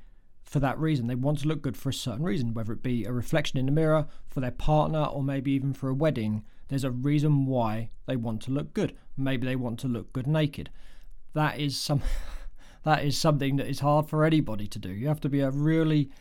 for 0.51 0.60
that 0.60 0.77
reason. 0.77 1.08
They 1.08 1.15
want 1.15 1.39
to 1.39 1.48
look 1.48 1.62
good 1.62 1.77
for 1.77 1.88
a 1.88 1.93
certain 1.93 2.25
reason, 2.25 2.53
whether 2.53 2.74
it 2.74 2.84
be 2.84 3.05
a 3.05 3.13
reflection 3.13 3.58
in 3.58 3.67
the 3.67 3.72
mirror, 3.72 4.05
for 4.27 4.41
their 4.41 4.51
partner, 4.51 5.05
or 5.05 5.24
maybe 5.24 5.53
even 5.53 5.72
for 5.72 5.88
a 5.88 5.93
wedding. 5.93 6.43
There's 6.67 6.84
a 6.84 6.91
reason 6.91 7.46
why 7.46 7.91
they 8.05 8.17
want 8.17 8.41
to 8.43 8.51
look 8.51 8.74
good. 8.74 8.93
Maybe 9.15 9.48
they 9.48 9.55
want 9.55 9.79
to 9.79 9.88
look 9.88 10.12
good 10.12 10.27
naked. 10.27 10.70
That 11.34 11.58
is 11.58 11.79
some 11.79 12.01
that 12.84 13.05
is 13.05 13.17
something 13.17 13.55
that 13.55 13.67
is 13.67 13.79
hard 13.79 14.10
for 14.10 14.25
anybody 14.25 14.67
to 14.67 14.77
do. 14.77 14.89
You 14.89 15.08
have 15.08 15.22
to 15.22 15.29
be 15.29 15.39
a 15.39 15.51
really 15.51 16.12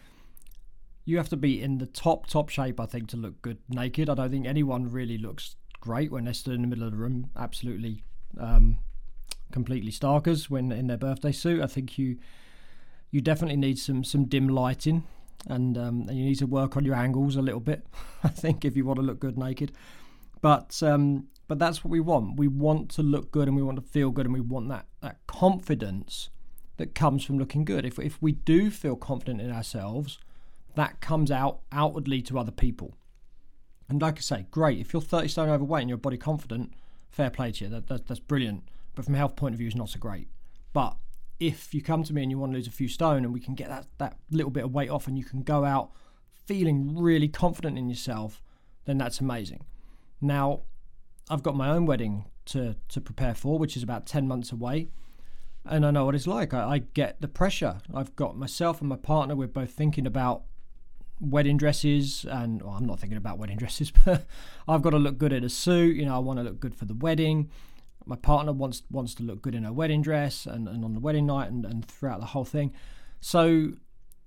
you 1.04 1.16
have 1.16 1.28
to 1.30 1.36
be 1.36 1.60
in 1.60 1.78
the 1.78 1.86
top 1.86 2.28
top 2.28 2.50
shape 2.50 2.78
I 2.78 2.86
think 2.86 3.08
to 3.08 3.16
look 3.16 3.42
good 3.42 3.58
naked. 3.68 4.08
I 4.08 4.14
don't 4.14 4.30
think 4.30 4.46
anyone 4.46 4.88
really 4.88 5.18
looks 5.18 5.56
great 5.80 6.12
when 6.12 6.24
they're 6.24 6.34
stood 6.34 6.54
in 6.54 6.62
the 6.62 6.68
middle 6.68 6.84
of 6.84 6.92
the 6.92 6.98
room 6.98 7.30
absolutely 7.36 8.04
um, 8.38 8.78
completely 9.50 9.90
starkers 9.90 10.48
when 10.48 10.70
in 10.70 10.86
their 10.86 10.96
birthday 10.96 11.32
suit. 11.32 11.62
I 11.62 11.66
think 11.66 11.98
you 11.98 12.18
you 13.10 13.20
definitely 13.20 13.56
need 13.56 13.78
some 13.78 14.04
some 14.04 14.24
dim 14.24 14.48
lighting 14.48 15.04
and 15.46 15.76
um, 15.78 16.06
and 16.08 16.16
you 16.16 16.24
need 16.24 16.38
to 16.38 16.46
work 16.46 16.76
on 16.76 16.84
your 16.84 16.94
angles 16.94 17.36
a 17.36 17.42
little 17.42 17.60
bit. 17.60 17.86
I 18.24 18.28
think 18.28 18.64
if 18.64 18.76
you 18.76 18.84
want 18.84 18.98
to 18.98 19.04
look 19.04 19.20
good 19.20 19.38
naked, 19.38 19.72
but 20.40 20.82
um, 20.82 21.28
but 21.48 21.58
that's 21.58 21.84
what 21.84 21.90
we 21.90 22.00
want. 22.00 22.36
We 22.36 22.48
want 22.48 22.90
to 22.92 23.02
look 23.02 23.30
good 23.30 23.48
and 23.48 23.56
we 23.56 23.62
want 23.62 23.76
to 23.76 23.82
feel 23.82 24.10
good 24.10 24.26
and 24.26 24.34
we 24.34 24.40
want 24.40 24.68
that 24.68 24.86
that 25.00 25.18
confidence 25.26 26.30
that 26.76 26.94
comes 26.94 27.24
from 27.24 27.38
looking 27.38 27.64
good. 27.64 27.84
If 27.84 27.98
if 27.98 28.20
we 28.22 28.32
do 28.32 28.70
feel 28.70 28.96
confident 28.96 29.40
in 29.40 29.50
ourselves, 29.50 30.18
that 30.74 31.00
comes 31.00 31.30
out 31.30 31.60
outwardly 31.72 32.22
to 32.22 32.38
other 32.38 32.52
people. 32.52 32.96
And 33.88 34.00
like 34.00 34.18
I 34.18 34.20
say, 34.20 34.46
great. 34.52 34.78
If 34.78 34.92
you're 34.92 35.02
30 35.02 35.26
stone 35.26 35.48
overweight 35.48 35.82
and 35.82 35.88
you're 35.88 35.98
body 35.98 36.16
confident, 36.16 36.72
fair 37.08 37.28
play 37.28 37.50
to 37.50 37.64
you. 37.64 37.70
That, 37.70 37.88
that, 37.88 38.06
that's 38.06 38.20
brilliant. 38.20 38.62
But 38.94 39.04
from 39.04 39.16
a 39.16 39.18
health 39.18 39.34
point 39.34 39.54
of 39.54 39.58
view, 39.58 39.66
it's 39.66 39.74
not 39.74 39.88
so 39.88 39.98
great. 39.98 40.28
But 40.72 40.96
if 41.40 41.74
you 41.74 41.82
come 41.82 42.04
to 42.04 42.12
me 42.12 42.22
and 42.22 42.30
you 42.30 42.38
want 42.38 42.52
to 42.52 42.56
lose 42.56 42.66
a 42.66 42.70
few 42.70 42.86
stone 42.86 43.24
and 43.24 43.32
we 43.32 43.40
can 43.40 43.54
get 43.54 43.68
that, 43.68 43.86
that 43.98 44.18
little 44.30 44.50
bit 44.50 44.64
of 44.64 44.72
weight 44.72 44.90
off 44.90 45.08
and 45.08 45.18
you 45.18 45.24
can 45.24 45.42
go 45.42 45.64
out 45.64 45.90
feeling 46.46 46.94
really 46.96 47.28
confident 47.28 47.78
in 47.78 47.88
yourself, 47.88 48.42
then 48.84 48.98
that's 48.98 49.20
amazing. 49.20 49.64
Now, 50.20 50.62
I've 51.30 51.42
got 51.42 51.56
my 51.56 51.70
own 51.70 51.86
wedding 51.86 52.26
to, 52.46 52.76
to 52.88 53.00
prepare 53.00 53.34
for, 53.34 53.58
which 53.58 53.76
is 53.76 53.82
about 53.82 54.06
10 54.06 54.28
months 54.28 54.52
away. 54.52 54.88
And 55.64 55.86
I 55.86 55.90
know 55.90 56.04
what 56.04 56.14
it's 56.14 56.26
like. 56.26 56.52
I, 56.52 56.64
I 56.64 56.78
get 56.78 57.20
the 57.20 57.28
pressure. 57.28 57.78
I've 57.94 58.14
got 58.16 58.36
myself 58.36 58.80
and 58.80 58.88
my 58.88 58.96
partner, 58.96 59.34
we're 59.34 59.48
both 59.48 59.70
thinking 59.70 60.06
about 60.06 60.42
wedding 61.20 61.56
dresses 61.58 62.24
and 62.30 62.62
well, 62.62 62.72
I'm 62.72 62.86
not 62.86 62.98
thinking 62.98 63.18
about 63.18 63.38
wedding 63.38 63.56
dresses 63.58 63.92
but 64.06 64.24
I've 64.66 64.80
got 64.80 64.90
to 64.90 64.98
look 64.98 65.18
good 65.18 65.34
in 65.34 65.44
a 65.44 65.50
suit 65.50 65.96
you 65.96 66.06
know 66.06 66.14
I 66.14 66.18
want 66.18 66.38
to 66.38 66.42
look 66.42 66.58
good 66.58 66.74
for 66.74 66.86
the 66.86 66.94
wedding 66.94 67.50
my 68.10 68.16
partner 68.16 68.52
wants 68.52 68.82
wants 68.90 69.14
to 69.14 69.22
look 69.22 69.40
good 69.40 69.54
in 69.54 69.62
her 69.62 69.72
wedding 69.72 70.02
dress 70.02 70.44
and, 70.44 70.66
and 70.66 70.84
on 70.84 70.94
the 70.94 71.00
wedding 71.00 71.26
night 71.26 71.48
and, 71.48 71.64
and 71.64 71.86
throughout 71.86 72.18
the 72.18 72.26
whole 72.26 72.44
thing. 72.44 72.74
So 73.20 73.74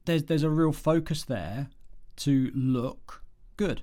there's 0.06 0.24
there's 0.24 0.44
a 0.44 0.50
real 0.50 0.72
focus 0.72 1.24
there 1.24 1.68
to 2.16 2.50
look 2.56 3.24
good. 3.58 3.82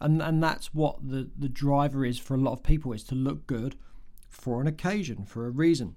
And 0.00 0.22
and 0.22 0.42
that's 0.42 0.72
what 0.72 1.06
the, 1.06 1.30
the 1.38 1.50
driver 1.50 2.06
is 2.06 2.18
for 2.18 2.34
a 2.34 2.38
lot 2.38 2.54
of 2.54 2.62
people 2.62 2.94
is 2.94 3.04
to 3.04 3.14
look 3.14 3.46
good 3.46 3.76
for 4.30 4.62
an 4.62 4.66
occasion, 4.66 5.26
for 5.26 5.46
a 5.46 5.50
reason. 5.50 5.96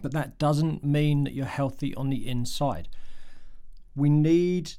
But 0.00 0.12
that 0.12 0.38
doesn't 0.38 0.84
mean 0.84 1.24
that 1.24 1.34
you're 1.34 1.44
healthy 1.44 1.92
on 1.96 2.08
the 2.08 2.28
inside. 2.28 2.88
We 3.96 4.10
need 4.10 4.74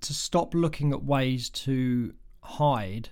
to 0.00 0.14
stop 0.14 0.54
looking 0.54 0.90
at 0.92 1.04
ways 1.04 1.50
to 1.50 2.14
hide 2.42 3.10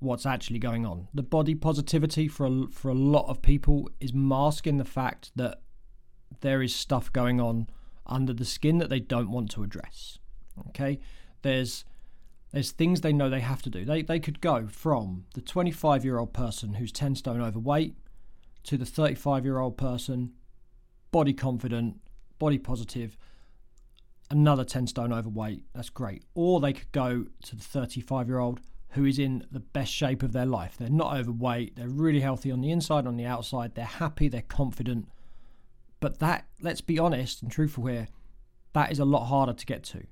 what's 0.00 0.26
actually 0.26 0.58
going 0.58 0.84
on. 0.84 1.08
The 1.14 1.22
body 1.22 1.54
positivity 1.54 2.26
for 2.26 2.46
a, 2.46 2.66
for 2.72 2.88
a 2.88 2.94
lot 2.94 3.28
of 3.28 3.42
people 3.42 3.88
is 4.00 4.12
masking 4.12 4.78
the 4.78 4.84
fact 4.84 5.30
that 5.36 5.60
there 6.40 6.62
is 6.62 6.74
stuff 6.74 7.12
going 7.12 7.40
on 7.40 7.68
under 8.06 8.32
the 8.32 8.44
skin 8.44 8.78
that 8.78 8.90
they 8.90 9.00
don't 9.00 9.30
want 9.30 9.50
to 9.52 9.62
address. 9.62 10.18
Okay, 10.68 10.98
there's 11.42 11.84
there's 12.52 12.72
things 12.72 13.00
they 13.00 13.12
know 13.12 13.30
they 13.30 13.40
have 13.40 13.62
to 13.62 13.70
do. 13.70 13.84
They 13.84 14.02
they 14.02 14.18
could 14.18 14.40
go 14.40 14.66
from 14.66 15.26
the 15.34 15.40
25 15.40 16.04
year 16.04 16.18
old 16.18 16.32
person 16.32 16.74
who's 16.74 16.92
10 16.92 17.14
stone 17.14 17.40
overweight 17.40 17.94
to 18.64 18.76
the 18.76 18.86
35 18.86 19.44
year 19.44 19.58
old 19.58 19.76
person, 19.76 20.32
body 21.10 21.32
confident, 21.32 22.00
body 22.38 22.58
positive, 22.58 23.16
another 24.30 24.64
10 24.64 24.86
stone 24.86 25.12
overweight. 25.12 25.64
That's 25.74 25.90
great. 25.90 26.24
Or 26.34 26.60
they 26.60 26.72
could 26.72 26.92
go 26.92 27.26
to 27.44 27.56
the 27.56 27.62
35 27.62 28.28
year 28.28 28.38
old 28.38 28.60
who 28.90 29.04
is 29.04 29.18
in 29.18 29.46
the 29.50 29.60
best 29.60 29.92
shape 29.92 30.22
of 30.22 30.32
their 30.32 30.46
life. 30.46 30.76
They're 30.76 30.88
not 30.88 31.16
overweight, 31.16 31.76
they're 31.76 31.88
really 31.88 32.20
healthy 32.20 32.50
on 32.50 32.60
the 32.60 32.70
inside, 32.70 33.06
on 33.06 33.16
the 33.16 33.24
outside, 33.24 33.74
they're 33.74 33.84
happy, 33.84 34.28
they're 34.28 34.42
confident. 34.42 35.08
But 36.00 36.18
that, 36.18 36.46
let's 36.60 36.80
be 36.80 36.98
honest 36.98 37.42
and 37.42 37.50
truthful 37.50 37.86
here, 37.86 38.08
that 38.72 38.90
is 38.90 38.98
a 38.98 39.04
lot 39.04 39.26
harder 39.26 39.52
to 39.52 39.66
get 39.66 39.84
to. 39.84 40.06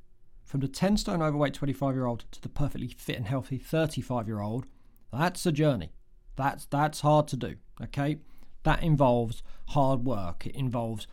From 0.45 0.61
the 0.61 0.69
10 0.69 0.97
stone 0.97 1.23
overweight 1.23 1.55
25 1.55 1.95
year 1.95 2.07
old 2.07 2.25
to 2.31 2.41
the 2.41 2.49
perfectly 2.49 2.89
fit 2.89 3.17
and 3.17 3.27
healthy 3.27 3.59
35 3.59 4.27
year 4.27 4.41
old, 4.41 4.67
that's 5.13 5.45
a 5.45 5.53
journey. 5.53 5.93
That's 6.37 6.67
that's 6.67 7.01
hard 7.01 7.27
to 7.29 7.37
do, 7.37 7.57
okay? 7.83 8.19
That 8.63 8.83
involves 8.83 9.43
hard 9.69 10.05
work. 10.05 10.47
It 10.47 10.55
involves 10.55 11.07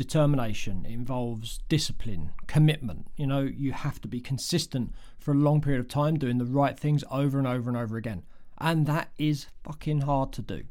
determination, 0.00 0.86
it 0.86 0.92
involves 0.92 1.60
discipline, 1.68 2.32
commitment. 2.46 3.08
You 3.16 3.26
know, 3.26 3.42
you 3.42 3.72
have 3.72 4.00
to 4.00 4.08
be 4.08 4.18
consistent 4.18 4.94
for 5.18 5.32
a 5.32 5.36
long 5.36 5.60
period 5.60 5.80
of 5.80 5.88
time 5.88 6.18
doing 6.18 6.38
the 6.38 6.46
right 6.46 6.78
things 6.78 7.04
over 7.10 7.38
and 7.38 7.46
over 7.46 7.68
and 7.68 7.76
over 7.76 7.98
again. 7.98 8.22
And 8.56 8.86
that 8.86 9.10
is 9.18 9.46
fucking 9.62 10.02
hard 10.02 10.32
to 10.32 10.42
do. 10.42 10.62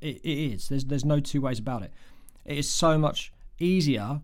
It, 0.00 0.16
it 0.24 0.38
is. 0.52 0.68
There's 0.68 0.86
there's 0.86 1.04
no 1.04 1.20
two 1.20 1.42
ways 1.42 1.58
about 1.58 1.82
it. 1.82 1.92
It 2.46 2.56
is 2.56 2.70
so 2.70 2.96
much 2.96 3.30
easier 3.58 4.22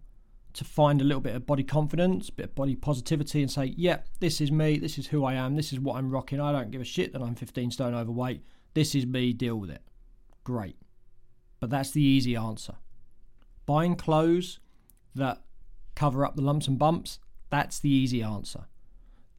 to 0.54 0.64
find 0.64 1.00
a 1.00 1.04
little 1.04 1.21
bit 1.21 1.35
of 1.35 1.47
body 1.47 1.64
confidence, 1.64 2.30
a 2.30 2.33
bit 2.33 2.47
of 2.47 2.54
body 2.54 2.75
positivity, 2.75 3.42
and 3.42 3.50
say, 3.50 3.75
"Yeah, 3.76 3.99
this 4.21 4.40
is 4.40 4.50
me. 4.50 4.78
This 4.78 4.97
is 4.99 5.09
who 5.09 5.25
I 5.25 5.35
am. 5.35 5.56
This 5.56 5.75
is 5.75 5.80
what 5.80 5.97
I'm 5.97 6.11
rocking. 6.11 6.40
I 6.40 6.52
don't 6.52 6.71
give 6.71 6.80
a 6.80 6.85
shit 6.85 7.12
that 7.12 7.21
I'm 7.21 7.35
15 7.35 7.71
stone 7.71 7.94
overweight. 7.94 8.42
This 8.73 8.94
is 8.94 9.04
me. 9.04 9.35
Deal 9.35 9.56
with 9.56 9.71
it." 9.71 9.83
Great, 10.42 10.76
but 11.61 11.68
that's 11.68 11.90
the 11.90 12.02
easy 12.02 12.35
answer. 12.35 12.76
Buying 13.66 13.97
clothes 13.97 14.59
that 15.14 15.42
cover 15.94 16.25
up 16.25 16.37
the 16.37 16.42
lumps 16.42 16.68
and 16.68 16.78
bumps, 16.78 17.18
that's 17.50 17.78
the 17.78 17.90
easy 17.90 18.23
answer. 18.23 18.66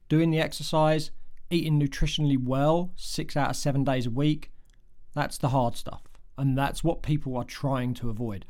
Doing 0.08 0.30
the 0.30 0.40
exercise, 0.40 1.10
eating 1.50 1.80
nutritionally 1.80 2.42
well, 2.42 2.92
six 2.96 3.36
out 3.36 3.50
of 3.50 3.56
seven 3.56 3.84
days 3.84 4.06
a 4.06 4.10
week, 4.10 4.50
that's 5.14 5.38
the 5.38 5.50
hard 5.50 5.76
stuff. 5.76 6.02
And 6.38 6.56
that's 6.56 6.84
what 6.84 7.02
people 7.02 7.36
are 7.36 7.44
trying 7.44 7.94
to 7.94 8.10
avoid. 8.10 8.44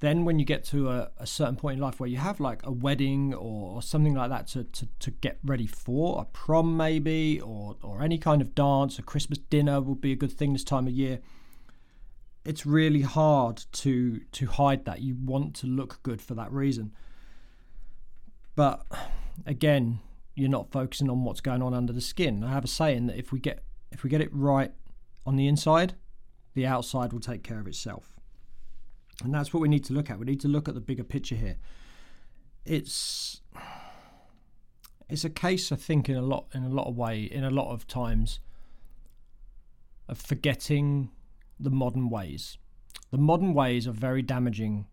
Then, 0.00 0.24
when 0.24 0.40
you 0.40 0.44
get 0.44 0.64
to 0.64 0.90
a, 0.90 1.10
a 1.18 1.26
certain 1.28 1.54
point 1.54 1.76
in 1.76 1.82
life 1.82 2.00
where 2.00 2.08
you 2.08 2.16
have 2.16 2.40
like 2.40 2.66
a 2.66 2.72
wedding 2.72 3.32
or, 3.32 3.76
or 3.76 3.82
something 3.82 4.14
like 4.14 4.30
that 4.30 4.48
to, 4.48 4.64
to, 4.64 4.88
to 4.98 5.10
get 5.12 5.38
ready 5.44 5.68
for, 5.68 6.20
a 6.20 6.24
prom 6.24 6.76
maybe, 6.76 7.40
or, 7.40 7.76
or 7.82 8.02
any 8.02 8.18
kind 8.18 8.42
of 8.42 8.52
dance, 8.52 8.98
a 8.98 9.02
Christmas 9.02 9.38
dinner 9.38 9.80
would 9.80 10.00
be 10.00 10.10
a 10.10 10.16
good 10.16 10.32
thing 10.32 10.54
this 10.54 10.64
time 10.64 10.88
of 10.88 10.92
year 10.92 11.20
it's 12.44 12.66
really 12.66 13.02
hard 13.02 13.64
to 13.72 14.20
to 14.32 14.46
hide 14.46 14.84
that. 14.84 15.00
You 15.00 15.16
want 15.22 15.54
to 15.56 15.66
look 15.66 16.02
good 16.02 16.20
for 16.20 16.34
that 16.34 16.52
reason. 16.52 16.92
But 18.54 18.84
again, 19.46 20.00
you're 20.34 20.50
not 20.50 20.70
focusing 20.70 21.08
on 21.08 21.24
what's 21.24 21.40
going 21.40 21.62
on 21.62 21.74
under 21.74 21.92
the 21.92 22.00
skin. 22.00 22.42
I 22.44 22.50
have 22.50 22.64
a 22.64 22.68
saying 22.68 23.06
that 23.06 23.16
if 23.16 23.32
we 23.32 23.38
get 23.38 23.62
if 23.90 24.02
we 24.02 24.10
get 24.10 24.20
it 24.20 24.30
right 24.32 24.72
on 25.24 25.36
the 25.36 25.46
inside, 25.46 25.94
the 26.54 26.66
outside 26.66 27.12
will 27.12 27.20
take 27.20 27.42
care 27.42 27.60
of 27.60 27.66
itself. 27.66 28.12
And 29.22 29.32
that's 29.32 29.54
what 29.54 29.60
we 29.60 29.68
need 29.68 29.84
to 29.84 29.92
look 29.92 30.10
at. 30.10 30.18
We 30.18 30.26
need 30.26 30.40
to 30.40 30.48
look 30.48 30.68
at 30.68 30.74
the 30.74 30.80
bigger 30.80 31.04
picture 31.04 31.36
here. 31.36 31.56
It's 32.64 33.40
it's 35.08 35.24
a 35.24 35.30
case 35.30 35.70
I 35.70 35.76
think 35.76 36.08
in 36.08 36.16
a 36.16 36.22
lot 36.22 36.46
in 36.54 36.64
a 36.64 36.68
lot 36.68 36.88
of 36.88 36.96
way 36.96 37.22
in 37.22 37.44
a 37.44 37.50
lot 37.50 37.72
of 37.72 37.86
times 37.86 38.40
of 40.08 40.18
forgetting 40.18 41.10
the 41.62 41.70
modern 41.70 42.10
ways. 42.10 42.58
The 43.10 43.18
modern 43.18 43.54
ways 43.54 43.86
are 43.86 43.92
very 43.92 44.22
damaging 44.22 44.86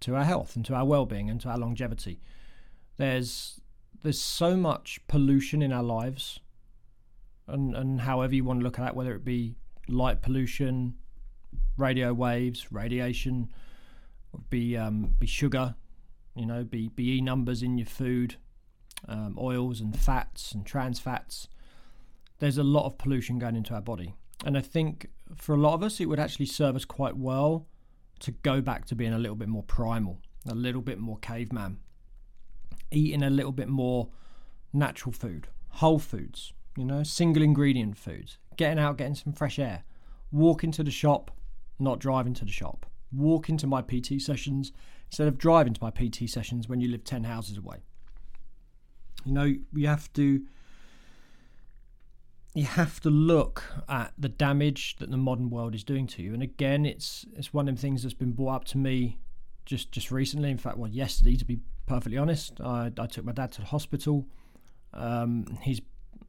to 0.00 0.14
our 0.14 0.24
health 0.24 0.56
and 0.56 0.64
to 0.66 0.74
our 0.74 0.84
well-being 0.84 1.30
and 1.30 1.40
to 1.42 1.48
our 1.48 1.58
longevity. 1.58 2.20
There's 2.96 3.60
there's 4.02 4.20
so 4.20 4.56
much 4.56 5.00
pollution 5.08 5.62
in 5.62 5.72
our 5.72 5.82
lives, 5.82 6.40
and 7.46 7.74
and 7.74 8.00
however 8.02 8.34
you 8.34 8.44
want 8.44 8.60
to 8.60 8.64
look 8.64 8.78
at 8.78 8.84
that, 8.84 8.96
whether 8.96 9.14
it 9.14 9.24
be 9.24 9.54
light 9.88 10.22
pollution, 10.22 10.94
radio 11.76 12.12
waves, 12.12 12.70
radiation, 12.70 13.50
be 14.50 14.76
um, 14.76 15.14
be 15.18 15.26
sugar, 15.26 15.74
you 16.34 16.46
know, 16.46 16.64
be 16.64 16.88
be 16.88 17.16
E 17.16 17.20
numbers 17.20 17.62
in 17.62 17.78
your 17.78 17.86
food, 17.86 18.36
um, 19.08 19.36
oils 19.38 19.80
and 19.80 19.98
fats 19.98 20.52
and 20.52 20.64
trans 20.64 20.98
fats. 21.00 21.48
There's 22.38 22.58
a 22.58 22.64
lot 22.64 22.86
of 22.86 22.98
pollution 22.98 23.38
going 23.38 23.56
into 23.56 23.74
our 23.74 23.82
body, 23.82 24.14
and 24.44 24.56
I 24.56 24.60
think 24.60 25.08
for 25.34 25.54
a 25.54 25.58
lot 25.58 25.74
of 25.74 25.82
us, 25.82 26.00
it 26.00 26.06
would 26.06 26.20
actually 26.20 26.46
serve 26.46 26.76
us 26.76 26.84
quite 26.84 27.16
well 27.16 27.66
to 28.20 28.30
go 28.30 28.60
back 28.60 28.86
to 28.86 28.94
being 28.94 29.12
a 29.12 29.18
little 29.18 29.36
bit 29.36 29.48
more 29.48 29.62
primal, 29.62 30.20
a 30.48 30.54
little 30.54 30.82
bit 30.82 30.98
more 30.98 31.18
caveman, 31.18 31.78
eating 32.90 33.22
a 33.22 33.30
little 33.30 33.52
bit 33.52 33.68
more 33.68 34.08
natural 34.72 35.12
food, 35.12 35.48
whole 35.68 35.98
foods, 35.98 36.52
you 36.76 36.84
know, 36.84 37.02
single 37.02 37.42
ingredient 37.42 37.96
foods, 37.96 38.38
getting 38.56 38.78
out, 38.78 38.98
getting 38.98 39.14
some 39.14 39.32
fresh 39.32 39.58
air, 39.58 39.84
walking 40.30 40.70
to 40.70 40.82
the 40.82 40.90
shop, 40.90 41.30
not 41.78 41.98
driving 41.98 42.34
to 42.34 42.44
the 42.44 42.52
shop, 42.52 42.86
walking 43.12 43.56
to 43.56 43.66
my 43.66 43.82
PT 43.82 44.20
sessions 44.20 44.72
instead 45.06 45.28
of 45.28 45.38
driving 45.38 45.74
to 45.74 45.82
my 45.82 45.90
PT 45.90 46.28
sessions 46.28 46.68
when 46.68 46.80
you 46.80 46.88
live 46.88 47.04
10 47.04 47.24
houses 47.24 47.58
away. 47.58 47.78
You 49.24 49.32
know, 49.32 49.54
you 49.74 49.86
have 49.86 50.12
to 50.14 50.42
you 52.56 52.64
have 52.64 53.00
to 53.00 53.10
look 53.10 53.64
at 53.86 54.14
the 54.16 54.30
damage 54.30 54.96
that 54.96 55.10
the 55.10 55.16
modern 55.18 55.50
world 55.50 55.74
is 55.74 55.84
doing 55.84 56.06
to 56.06 56.22
you. 56.22 56.32
And 56.32 56.42
again, 56.42 56.86
it's 56.86 57.26
it's 57.36 57.52
one 57.52 57.68
of 57.68 57.76
the 57.76 57.80
things 57.80 58.02
that's 58.02 58.14
been 58.14 58.32
brought 58.32 58.54
up 58.54 58.64
to 58.66 58.78
me 58.78 59.18
just 59.66 59.92
just 59.92 60.10
recently. 60.10 60.50
In 60.50 60.56
fact, 60.56 60.78
well, 60.78 60.90
yesterday, 60.90 61.36
to 61.36 61.44
be 61.44 61.60
perfectly 61.86 62.16
honest, 62.16 62.58
I, 62.60 62.90
I 62.98 63.06
took 63.06 63.26
my 63.26 63.32
dad 63.32 63.52
to 63.52 63.60
the 63.60 63.66
hospital. 63.66 64.26
Um, 64.94 65.58
he's, 65.62 65.82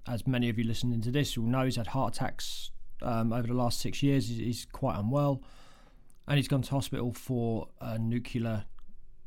as 0.06 0.28
many 0.28 0.50
of 0.50 0.58
you 0.58 0.66
listening 0.66 1.02
to 1.02 1.12
this 1.12 1.38
will 1.38 1.46
know, 1.46 1.64
he's 1.64 1.78
had 1.78 1.88
heart 1.88 2.18
attacks 2.18 2.72
um, 3.02 3.32
over 3.32 3.48
the 3.48 3.54
last 3.54 3.80
six 3.80 4.04
years. 4.04 4.28
He's, 4.28 4.38
he's, 4.40 4.66
quite 4.66 4.98
unwell, 4.98 5.42
and 6.28 6.36
he's 6.36 6.50
gone 6.50 6.62
to 6.62 6.72
hospital 6.72 7.14
for 7.14 7.70
a 7.80 7.98
nuclear 7.98 8.66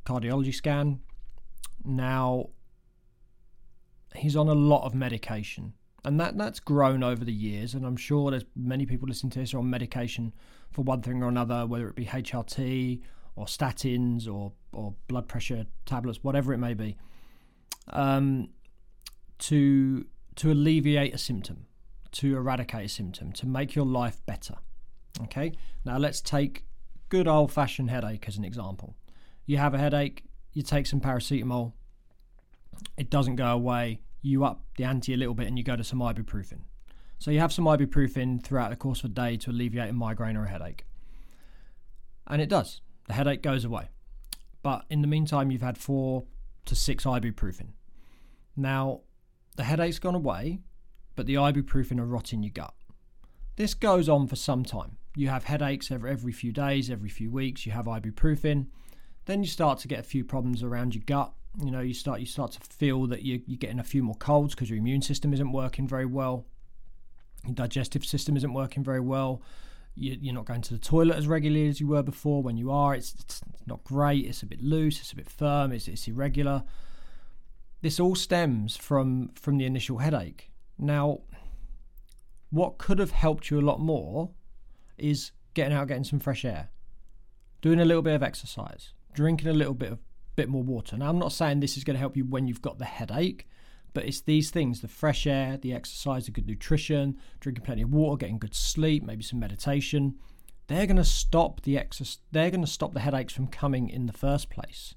cardiology 0.04 0.54
scan. 0.54 1.00
Now, 1.82 2.50
he's 4.14 4.36
on 4.36 4.48
a 4.48 4.54
lot 4.54 4.84
of 4.84 4.94
medication, 4.94 5.72
and 6.04 6.18
that, 6.20 6.38
that's 6.38 6.60
grown 6.60 7.02
over 7.02 7.24
the 7.24 7.32
years. 7.32 7.74
And 7.74 7.84
I'm 7.84 7.96
sure 7.96 8.30
there's 8.30 8.46
many 8.56 8.86
people 8.86 9.08
listening 9.08 9.30
to 9.32 9.40
this 9.40 9.52
are 9.54 9.58
on 9.58 9.68
medication 9.68 10.32
for 10.70 10.82
one 10.82 11.02
thing 11.02 11.22
or 11.22 11.28
another, 11.28 11.66
whether 11.66 11.88
it 11.88 11.96
be 11.96 12.06
HRT 12.06 13.00
or 13.36 13.46
statins 13.46 14.26
or, 14.26 14.52
or 14.72 14.94
blood 15.08 15.28
pressure 15.28 15.66
tablets, 15.84 16.20
whatever 16.22 16.52
it 16.52 16.58
may 16.58 16.74
be, 16.74 16.96
um, 17.88 18.48
to, 19.38 20.06
to 20.36 20.50
alleviate 20.50 21.14
a 21.14 21.18
symptom, 21.18 21.66
to 22.12 22.36
eradicate 22.36 22.86
a 22.86 22.88
symptom, 22.88 23.32
to 23.32 23.46
make 23.46 23.74
your 23.74 23.86
life 23.86 24.24
better. 24.26 24.54
Okay, 25.24 25.52
now 25.84 25.98
let's 25.98 26.20
take 26.20 26.64
good 27.08 27.28
old 27.28 27.52
fashioned 27.52 27.90
headache 27.90 28.26
as 28.26 28.36
an 28.36 28.44
example. 28.44 28.94
You 29.44 29.58
have 29.58 29.74
a 29.74 29.78
headache, 29.78 30.24
you 30.52 30.62
take 30.62 30.86
some 30.86 31.00
paracetamol, 31.00 31.72
it 32.96 33.10
doesn't 33.10 33.36
go 33.36 33.46
away, 33.46 34.00
you 34.22 34.44
up 34.44 34.64
the 34.76 34.84
ante 34.84 35.14
a 35.14 35.16
little 35.16 35.34
bit 35.34 35.46
and 35.46 35.56
you 35.58 35.64
go 35.64 35.76
to 35.76 35.84
some 35.84 36.00
ibuprofen. 36.00 36.60
So 37.18 37.30
you 37.30 37.38
have 37.40 37.52
some 37.52 37.66
ibuprofen 37.66 38.42
throughout 38.42 38.70
the 38.70 38.76
course 38.76 39.00
of 39.00 39.10
a 39.10 39.14
day 39.14 39.36
to 39.38 39.50
alleviate 39.50 39.90
a 39.90 39.92
migraine 39.92 40.36
or 40.36 40.44
a 40.44 40.48
headache. 40.48 40.86
And 42.26 42.40
it 42.40 42.48
does. 42.48 42.80
The 43.08 43.14
headache 43.14 43.42
goes 43.42 43.64
away. 43.64 43.90
But 44.62 44.84
in 44.90 45.02
the 45.02 45.08
meantime, 45.08 45.50
you've 45.50 45.62
had 45.62 45.78
four 45.78 46.24
to 46.66 46.74
six 46.74 47.04
ibuprofen. 47.04 47.68
Now, 48.56 49.00
the 49.56 49.64
headache's 49.64 49.98
gone 49.98 50.14
away, 50.14 50.60
but 51.16 51.26
the 51.26 51.34
ibuprofen 51.34 51.98
are 51.98 52.06
rotting 52.06 52.42
your 52.42 52.52
gut. 52.52 52.74
This 53.56 53.74
goes 53.74 54.08
on 54.08 54.26
for 54.26 54.36
some 54.36 54.64
time. 54.64 54.96
You 55.16 55.28
have 55.28 55.44
headaches 55.44 55.90
every, 55.90 56.10
every 56.10 56.32
few 56.32 56.52
days, 56.52 56.90
every 56.90 57.08
few 57.08 57.30
weeks, 57.30 57.66
you 57.66 57.72
have 57.72 57.86
ibuprofen. 57.86 58.66
Then 59.26 59.42
you 59.42 59.48
start 59.48 59.78
to 59.80 59.88
get 59.88 60.00
a 60.00 60.04
few 60.04 60.24
problems 60.24 60.62
around 60.62 60.94
your 60.94 61.04
gut. 61.06 61.32
You 61.62 61.70
know, 61.70 61.80
you 61.80 61.94
start 61.94 62.20
you 62.20 62.26
start 62.26 62.52
to 62.52 62.60
feel 62.60 63.06
that 63.06 63.22
you, 63.22 63.42
you're 63.46 63.58
getting 63.58 63.80
a 63.80 63.84
few 63.84 64.02
more 64.02 64.14
colds 64.14 64.54
because 64.54 64.70
your 64.70 64.78
immune 64.78 65.02
system 65.02 65.32
isn't 65.32 65.52
working 65.52 65.86
very 65.86 66.06
well. 66.06 66.46
Your 67.44 67.54
digestive 67.54 68.04
system 68.04 68.36
isn't 68.36 68.52
working 68.52 68.84
very 68.84 69.00
well. 69.00 69.42
You, 69.96 70.30
are 70.30 70.34
not 70.34 70.44
going 70.44 70.62
to 70.62 70.74
the 70.74 70.80
toilet 70.80 71.16
as 71.16 71.26
regularly 71.26 71.68
as 71.68 71.80
you 71.80 71.88
were 71.88 72.02
before. 72.02 72.42
When 72.42 72.56
you 72.56 72.70
are, 72.70 72.94
it's, 72.94 73.14
it's 73.18 73.40
not 73.66 73.82
great. 73.84 74.24
It's 74.24 74.42
a 74.42 74.46
bit 74.46 74.62
loose. 74.62 75.00
It's 75.00 75.12
a 75.12 75.16
bit 75.16 75.28
firm. 75.28 75.72
It's, 75.72 75.88
it's 75.88 76.06
irregular. 76.06 76.62
This 77.82 77.98
all 77.98 78.14
stems 78.14 78.76
from 78.76 79.30
from 79.34 79.58
the 79.58 79.64
initial 79.64 79.98
headache. 79.98 80.50
Now, 80.78 81.20
what 82.50 82.78
could 82.78 82.98
have 82.98 83.12
helped 83.12 83.50
you 83.50 83.58
a 83.58 83.62
lot 83.62 83.80
more 83.80 84.30
is 84.98 85.32
getting 85.54 85.72
out, 85.72 85.88
getting 85.88 86.04
some 86.04 86.20
fresh 86.20 86.44
air, 86.44 86.70
doing 87.60 87.80
a 87.80 87.84
little 87.84 88.02
bit 88.02 88.14
of 88.14 88.22
exercise, 88.22 88.92
drinking 89.12 89.48
a 89.48 89.52
little 89.52 89.74
bit 89.74 89.92
of 89.92 89.98
bit 90.36 90.48
more 90.48 90.62
water. 90.62 90.96
Now, 90.96 91.10
I'm 91.10 91.18
not 91.18 91.32
saying 91.32 91.60
this 91.60 91.76
is 91.76 91.84
going 91.84 91.94
to 91.94 92.00
help 92.00 92.16
you 92.16 92.24
when 92.24 92.46
you've 92.48 92.62
got 92.62 92.78
the 92.78 92.84
headache, 92.84 93.46
but 93.92 94.04
it's 94.04 94.20
these 94.20 94.50
things: 94.50 94.80
the 94.80 94.88
fresh 94.88 95.26
air, 95.26 95.56
the 95.56 95.74
exercise, 95.74 96.26
the 96.26 96.32
good 96.32 96.46
nutrition, 96.46 97.18
drinking 97.40 97.64
plenty 97.64 97.82
of 97.82 97.92
water, 97.92 98.18
getting 98.18 98.38
good 98.38 98.54
sleep, 98.54 99.02
maybe 99.04 99.22
some 99.22 99.40
meditation. 99.40 100.16
They're 100.68 100.86
going 100.86 100.96
to 100.96 101.04
stop 101.04 101.62
the 101.62 101.76
exercise. 101.76 102.18
They're 102.30 102.50
going 102.50 102.64
to 102.64 102.66
stop 102.70 102.94
the 102.94 103.00
headaches 103.00 103.32
from 103.32 103.48
coming 103.48 103.88
in 103.88 104.06
the 104.06 104.12
first 104.12 104.50
place. 104.50 104.94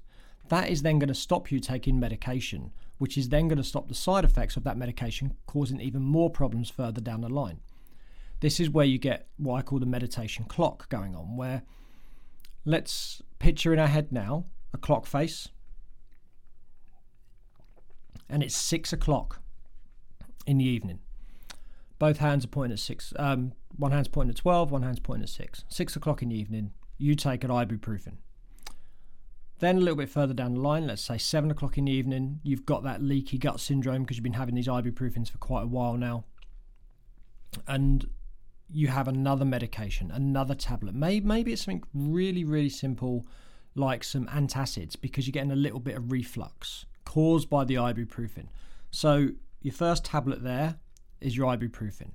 That 0.48 0.68
is 0.70 0.82
then 0.82 0.98
going 0.98 1.08
to 1.08 1.14
stop 1.14 1.50
you 1.50 1.58
taking 1.58 1.98
medication, 1.98 2.70
which 2.98 3.18
is 3.18 3.28
then 3.28 3.48
going 3.48 3.58
to 3.58 3.64
stop 3.64 3.88
the 3.88 3.94
side 3.94 4.24
effects 4.24 4.56
of 4.56 4.64
that 4.64 4.76
medication 4.76 5.34
causing 5.46 5.80
even 5.80 6.02
more 6.02 6.30
problems 6.30 6.70
further 6.70 7.00
down 7.00 7.22
the 7.22 7.28
line. 7.28 7.60
This 8.40 8.60
is 8.60 8.70
where 8.70 8.84
you 8.84 8.98
get 8.98 9.28
what 9.36 9.56
I 9.56 9.62
call 9.62 9.78
the 9.78 9.86
medication 9.86 10.44
clock 10.44 10.88
going 10.90 11.16
on, 11.16 11.36
where 11.36 11.62
let's 12.64 13.22
picture 13.38 13.72
in 13.72 13.78
our 13.78 13.86
head 13.86 14.12
now 14.12 14.46
a 14.72 14.78
clock 14.78 15.06
face, 15.06 15.48
and 18.28 18.42
it's 18.42 18.56
six 18.56 18.92
o'clock 18.92 19.40
in 20.46 20.58
the 20.58 20.64
evening. 20.64 20.98
Both 21.98 22.18
hands 22.18 22.44
are 22.44 22.48
pointing 22.48 22.72
at 22.72 22.80
six. 22.80 23.12
Um, 23.16 23.52
one 23.76 23.92
hand's 23.92 24.08
pointing 24.08 24.30
at 24.30 24.36
12, 24.36 24.70
one 24.70 24.82
hand's 24.82 25.00
pointing 25.00 25.24
at 25.24 25.28
six. 25.28 25.64
Six 25.68 25.96
o'clock 25.96 26.22
in 26.22 26.28
the 26.28 26.36
evening, 26.36 26.72
you 26.98 27.14
take 27.14 27.44
an 27.44 27.50
ibuprofen. 27.50 28.16
Then 29.60 29.76
a 29.76 29.80
little 29.80 29.96
bit 29.96 30.10
further 30.10 30.34
down 30.34 30.54
the 30.54 30.60
line, 30.60 30.86
let's 30.86 31.02
say 31.02 31.16
seven 31.16 31.50
o'clock 31.50 31.78
in 31.78 31.84
the 31.84 31.92
evening, 31.92 32.40
you've 32.42 32.66
got 32.66 32.82
that 32.82 33.02
leaky 33.02 33.38
gut 33.38 33.60
syndrome 33.60 34.02
because 34.02 34.16
you've 34.16 34.24
been 34.24 34.34
having 34.34 34.54
these 34.54 34.66
ibuprofens 34.66 35.30
for 35.30 35.38
quite 35.38 35.62
a 35.62 35.66
while 35.66 35.96
now. 35.96 36.24
And 37.68 38.06
you 38.74 38.88
have 38.88 39.06
another 39.06 39.44
medication, 39.44 40.10
another 40.10 40.54
tablet. 40.54 40.94
Maybe, 40.94 41.24
maybe 41.24 41.52
it's 41.52 41.64
something 41.64 41.84
really, 41.94 42.44
really 42.44 42.68
simple 42.68 43.24
like 43.76 44.02
some 44.02 44.26
antacids 44.26 45.00
because 45.00 45.26
you're 45.26 45.32
getting 45.32 45.52
a 45.52 45.56
little 45.56 45.80
bit 45.80 45.96
of 45.96 46.10
reflux 46.10 46.84
caused 47.04 47.48
by 47.48 47.64
the 47.64 47.74
ibuprofen. 47.74 48.48
So, 48.90 49.28
your 49.62 49.74
first 49.74 50.04
tablet 50.04 50.42
there 50.42 50.76
is 51.20 51.36
your 51.36 51.56
ibuprofen. 51.56 52.10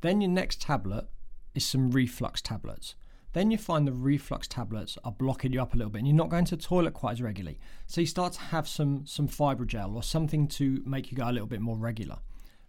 Then, 0.00 0.20
your 0.20 0.30
next 0.30 0.62
tablet 0.62 1.06
is 1.54 1.66
some 1.66 1.90
reflux 1.90 2.40
tablets. 2.40 2.94
Then 3.32 3.50
you 3.50 3.58
find 3.58 3.86
the 3.86 3.92
reflux 3.92 4.48
tablets 4.48 4.98
are 5.04 5.12
blocking 5.12 5.52
you 5.52 5.62
up 5.62 5.74
a 5.74 5.76
little 5.76 5.90
bit 5.90 5.98
and 5.98 6.08
you're 6.08 6.16
not 6.16 6.30
going 6.30 6.46
to 6.46 6.56
the 6.56 6.62
toilet 6.62 6.94
quite 6.94 7.12
as 7.12 7.22
regularly. 7.22 7.60
So 7.86 8.00
you 8.00 8.06
start 8.06 8.32
to 8.34 8.40
have 8.40 8.66
some 8.66 9.06
some 9.06 9.28
fibrogel 9.28 9.94
or 9.94 10.02
something 10.02 10.48
to 10.48 10.82
make 10.84 11.12
you 11.12 11.16
go 11.16 11.30
a 11.30 11.30
little 11.30 11.46
bit 11.46 11.60
more 11.60 11.76
regular. 11.76 12.18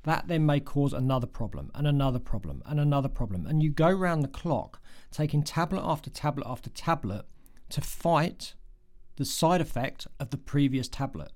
That 0.04 0.28
then 0.28 0.46
may 0.46 0.60
cause 0.60 0.94
another 0.94 1.28
problem 1.28 1.72
and 1.76 1.86
another 1.86 2.20
problem 2.20 2.64
and 2.66 2.80
another 2.80 3.10
problem. 3.10 3.46
And 3.46 3.62
you 3.62 3.70
go 3.70 3.90
round 3.90 4.24
the 4.24 4.28
clock 4.28 4.82
taking 5.12 5.44
tablet 5.44 5.84
after 5.84 6.10
tablet 6.10 6.48
after 6.48 6.70
tablet 6.70 7.26
to 7.70 7.82
fight 7.82 8.56
the 9.18 9.26
side 9.26 9.62
effect 9.62 10.08
of 10.20 10.32
the 10.32 10.38
previous 10.38 10.88
tablet. 10.88 11.32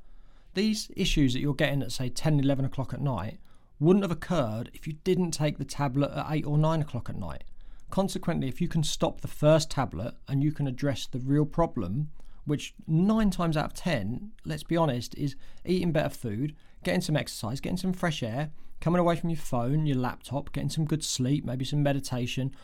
These 0.56 0.90
issues 0.96 1.34
that 1.34 1.42
you're 1.42 1.54
getting 1.54 1.84
at, 1.84 1.92
say, 1.92 2.10
10, 2.10 2.40
11 2.40 2.66
o'clock 2.66 2.94
at 2.94 3.02
night 3.02 3.40
wouldn't 3.80 4.04
have 4.04 4.12
occurred 4.12 4.72
if 4.74 4.88
you 4.88 4.94
didn't 5.04 5.32
take 5.32 5.58
the 5.58 5.66
tablet 5.66 6.12
at 6.12 6.26
8 6.30 6.46
or 6.46 6.58
9 6.58 6.82
o'clock 6.82 7.10
at 7.10 7.18
night. 7.18 7.44
Consequently, 7.90 8.48
if 8.48 8.62
you 8.62 8.68
can 8.68 8.84
stop 8.84 9.22
the 9.22 9.28
first 9.28 9.70
tablet 9.70 10.16
and 10.28 10.44
you 10.44 10.52
can 10.52 10.66
address 10.66 11.06
the 11.06 11.20
real 11.20 11.46
problem, 11.46 12.10
which 12.46 12.74
nine 12.88 13.30
times 13.30 13.58
out 13.58 13.66
of 13.66 13.74
10, 13.74 14.32
let's 14.46 14.64
be 14.64 14.78
honest, 14.78 15.16
is 15.16 15.36
eating 15.66 15.92
better 15.92 16.10
food, 16.10 16.56
getting 16.86 17.02
some 17.02 17.18
exercise, 17.18 17.60
getting 17.60 17.78
some 17.78 17.92
fresh 17.92 18.24
air, 18.24 18.52
coming 18.80 19.00
away 19.00 19.18
from 19.18 19.30
your 19.30 19.38
phone, 19.38 19.86
your 19.86 19.98
laptop, 19.98 20.54
getting 20.54 20.70
some 20.70 20.86
good 20.86 21.04
sleep, 21.04 21.44
maybe 21.44 21.66
some 21.66 21.84
meditation, 21.84 22.56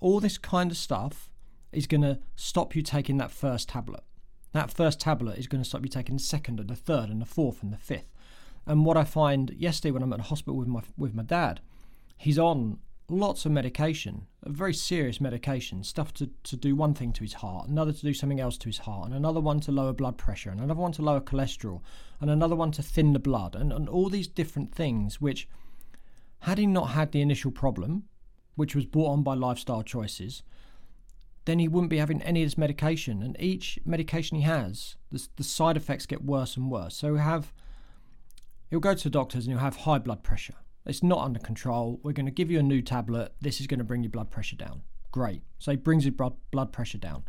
all 0.00 0.18
this 0.18 0.38
kind 0.38 0.70
of 0.70 0.76
stuff 0.76 1.30
is 1.72 1.86
going 1.86 2.02
to 2.02 2.18
stop 2.34 2.74
you 2.74 2.82
taking 2.82 3.18
that 3.18 3.30
first 3.30 3.68
tablet. 3.68 4.02
That 4.52 4.70
first 4.70 5.00
tablet 5.00 5.38
is 5.38 5.46
going 5.46 5.62
to 5.62 5.68
stop 5.68 5.82
you 5.82 5.88
taking 5.88 6.16
the 6.16 6.22
second 6.22 6.58
and 6.58 6.68
the 6.68 6.74
third 6.74 7.10
and 7.10 7.20
the 7.20 7.26
fourth 7.26 7.62
and 7.62 7.72
the 7.72 7.76
fifth. 7.76 8.12
And 8.66 8.84
what 8.84 8.96
I 8.96 9.04
find 9.04 9.50
yesterday 9.50 9.92
when 9.92 10.02
I'm 10.02 10.12
at 10.12 10.18
the 10.18 10.24
hospital 10.24 10.56
with 10.56 10.66
my 10.66 10.82
with 10.96 11.14
my 11.14 11.22
dad, 11.22 11.60
he's 12.16 12.38
on 12.38 12.78
lots 13.08 13.46
of 13.46 13.52
medication, 13.52 14.26
very 14.44 14.74
serious 14.74 15.20
medication, 15.20 15.84
stuff 15.84 16.12
to, 16.14 16.30
to 16.42 16.56
do 16.56 16.74
one 16.74 16.94
thing 16.94 17.12
to 17.12 17.22
his 17.22 17.34
heart, 17.34 17.68
another 17.68 17.92
to 17.92 18.02
do 18.02 18.14
something 18.14 18.40
else 18.40 18.58
to 18.58 18.68
his 18.68 18.78
heart, 18.78 19.06
and 19.06 19.14
another 19.14 19.40
one 19.40 19.60
to 19.60 19.72
lower 19.72 19.92
blood 19.92 20.18
pressure, 20.18 20.50
and 20.50 20.60
another 20.60 20.80
one 20.80 20.92
to 20.92 21.02
lower 21.02 21.20
cholesterol, 21.20 21.80
and 22.20 22.30
another 22.30 22.56
one 22.56 22.72
to 22.72 22.82
thin 22.82 23.12
the 23.12 23.18
blood, 23.18 23.54
and, 23.54 23.72
and 23.72 23.88
all 23.88 24.08
these 24.08 24.28
different 24.28 24.74
things 24.74 25.20
which, 25.20 25.48
had 26.40 26.58
he 26.58 26.66
not 26.66 26.90
had 26.90 27.12
the 27.12 27.20
initial 27.20 27.50
problem, 27.50 28.04
which 28.56 28.74
was 28.74 28.86
brought 28.86 29.12
on 29.12 29.22
by 29.22 29.34
lifestyle 29.34 29.82
choices, 29.82 30.42
then 31.44 31.60
he 31.60 31.68
wouldn't 31.68 31.90
be 31.90 31.98
having 31.98 32.20
any 32.22 32.42
of 32.42 32.46
this 32.46 32.58
medication. 32.58 33.22
And 33.22 33.36
each 33.38 33.78
medication 33.84 34.36
he 34.36 34.42
has, 34.42 34.96
the, 35.12 35.26
the 35.36 35.44
side 35.44 35.76
effects 35.76 36.04
get 36.06 36.24
worse 36.24 36.56
and 36.56 36.70
worse. 36.70 36.96
So 36.96 37.14
he'll 37.14 37.22
have, 37.22 37.52
he'll 38.68 38.80
go 38.80 38.94
to 38.94 39.04
the 39.04 39.10
doctors 39.10 39.46
and 39.46 39.52
he'll 39.54 39.62
have 39.62 39.76
high 39.76 39.98
blood 39.98 40.24
pressure. 40.24 40.56
It's 40.86 41.02
not 41.02 41.24
under 41.24 41.40
control. 41.40 42.00
We're 42.02 42.12
going 42.12 42.26
to 42.26 42.32
give 42.32 42.50
you 42.50 42.58
a 42.58 42.62
new 42.62 42.80
tablet. 42.80 43.34
This 43.40 43.60
is 43.60 43.66
going 43.66 43.78
to 43.78 43.84
bring 43.84 44.02
your 44.02 44.10
blood 44.10 44.30
pressure 44.30 44.56
down. 44.56 44.82
Great. 45.10 45.42
So 45.58 45.72
he 45.72 45.76
brings 45.76 46.04
his 46.04 46.14
blood, 46.14 46.72
pressure 46.72 46.98
down. 46.98 47.24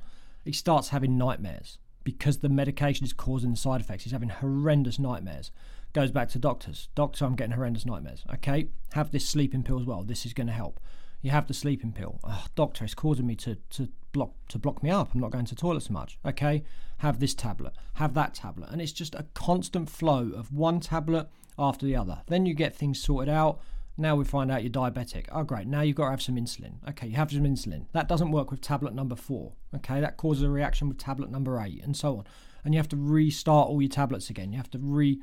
He 0.45 0.51
starts 0.51 0.89
having 0.89 1.17
nightmares 1.17 1.77
because 2.03 2.39
the 2.39 2.49
medication 2.49 3.05
is 3.05 3.13
causing 3.13 3.51
the 3.51 3.57
side 3.57 3.81
effects. 3.81 4.03
He's 4.03 4.13
having 4.13 4.29
horrendous 4.29 4.99
nightmares. 4.99 5.51
Goes 5.93 6.11
back 6.11 6.29
to 6.29 6.39
doctors. 6.39 6.89
Doctor, 6.95 7.25
I'm 7.25 7.35
getting 7.35 7.53
horrendous 7.53 7.85
nightmares. 7.85 8.23
Okay, 8.35 8.67
have 8.93 9.11
this 9.11 9.27
sleeping 9.27 9.63
pill 9.63 9.79
as 9.79 9.85
well. 9.85 10.03
This 10.03 10.25
is 10.25 10.33
going 10.33 10.47
to 10.47 10.53
help. 10.53 10.79
You 11.21 11.31
have 11.31 11.47
the 11.47 11.53
sleeping 11.53 11.93
pill. 11.93 12.19
Oh, 12.23 12.45
doctor, 12.55 12.85
it's 12.85 12.93
causing 12.93 13.25
me 13.25 13.35
to, 13.37 13.55
to 13.71 13.89
block 14.11 14.33
to 14.49 14.59
block 14.59 14.83
me 14.83 14.91
up. 14.91 15.13
I'm 15.13 15.21
not 15.21 15.31
going 15.31 15.45
to 15.45 15.55
toilet 15.55 15.83
so 15.83 15.93
much. 15.93 16.19
Okay, 16.25 16.63
have 16.99 17.19
this 17.19 17.33
tablet, 17.33 17.73
have 17.95 18.13
that 18.13 18.35
tablet, 18.35 18.69
and 18.71 18.81
it's 18.81 18.91
just 18.91 19.15
a 19.15 19.25
constant 19.33 19.89
flow 19.89 20.31
of 20.35 20.53
one 20.53 20.79
tablet 20.79 21.27
after 21.57 21.85
the 21.85 21.95
other. 21.95 22.21
Then 22.27 22.45
you 22.45 22.53
get 22.53 22.75
things 22.75 23.01
sorted 23.01 23.29
out. 23.29 23.59
Now 23.97 24.15
we 24.15 24.25
find 24.25 24.51
out 24.51 24.63
you're 24.63 24.71
diabetic. 24.71 25.25
Oh, 25.31 25.43
great. 25.43 25.65
Now 25.65 25.81
you've 25.81 25.95
got 25.95 26.05
to 26.05 26.11
have 26.11 26.21
some 26.21 26.35
insulin. 26.35 26.75
Okay, 26.89 27.07
you 27.07 27.15
have 27.15 27.31
some 27.31 27.43
insulin. 27.43 27.87
That 27.93 28.07
doesn't 28.07 28.31
work 28.31 28.51
with 28.51 28.61
tablet 28.61 28.93
number 28.93 29.15
four. 29.15 29.53
Okay, 29.75 29.99
that 29.99 30.17
causes 30.17 30.43
a 30.43 30.49
reaction 30.49 30.87
with 30.87 30.99
tablet 30.99 31.31
number 31.31 31.59
eight, 31.59 31.83
and 31.83 31.97
so 31.97 32.19
on. 32.19 32.25
And 32.63 32.73
you 32.73 32.79
have 32.79 32.89
to 32.89 32.95
restart 32.95 33.69
all 33.69 33.81
your 33.81 33.89
tablets 33.89 34.29
again. 34.29 34.51
You 34.51 34.57
have 34.57 34.69
to 34.71 34.79
re 34.79 35.19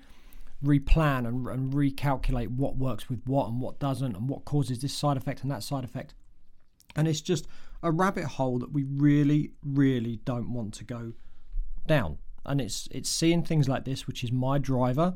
replan 0.64 1.28
and, 1.28 1.46
and 1.46 1.72
recalculate 1.72 2.48
what 2.48 2.76
works 2.76 3.08
with 3.08 3.20
what 3.26 3.48
and 3.48 3.60
what 3.60 3.78
doesn't 3.78 4.16
and 4.16 4.28
what 4.28 4.44
causes 4.44 4.80
this 4.80 4.94
side 4.94 5.16
effect 5.16 5.42
and 5.42 5.50
that 5.50 5.62
side 5.62 5.84
effect. 5.84 6.14
And 6.96 7.06
it's 7.06 7.20
just 7.20 7.46
a 7.82 7.92
rabbit 7.92 8.24
hole 8.24 8.58
that 8.60 8.72
we 8.72 8.84
really, 8.84 9.52
really 9.62 10.20
don't 10.24 10.52
want 10.52 10.74
to 10.74 10.84
go 10.84 11.12
down. 11.86 12.18
And 12.46 12.60
it's 12.60 12.88
it's 12.90 13.08
seeing 13.08 13.42
things 13.42 13.68
like 13.68 13.84
this, 13.84 14.06
which 14.06 14.24
is 14.24 14.32
my 14.32 14.58
driver 14.58 15.14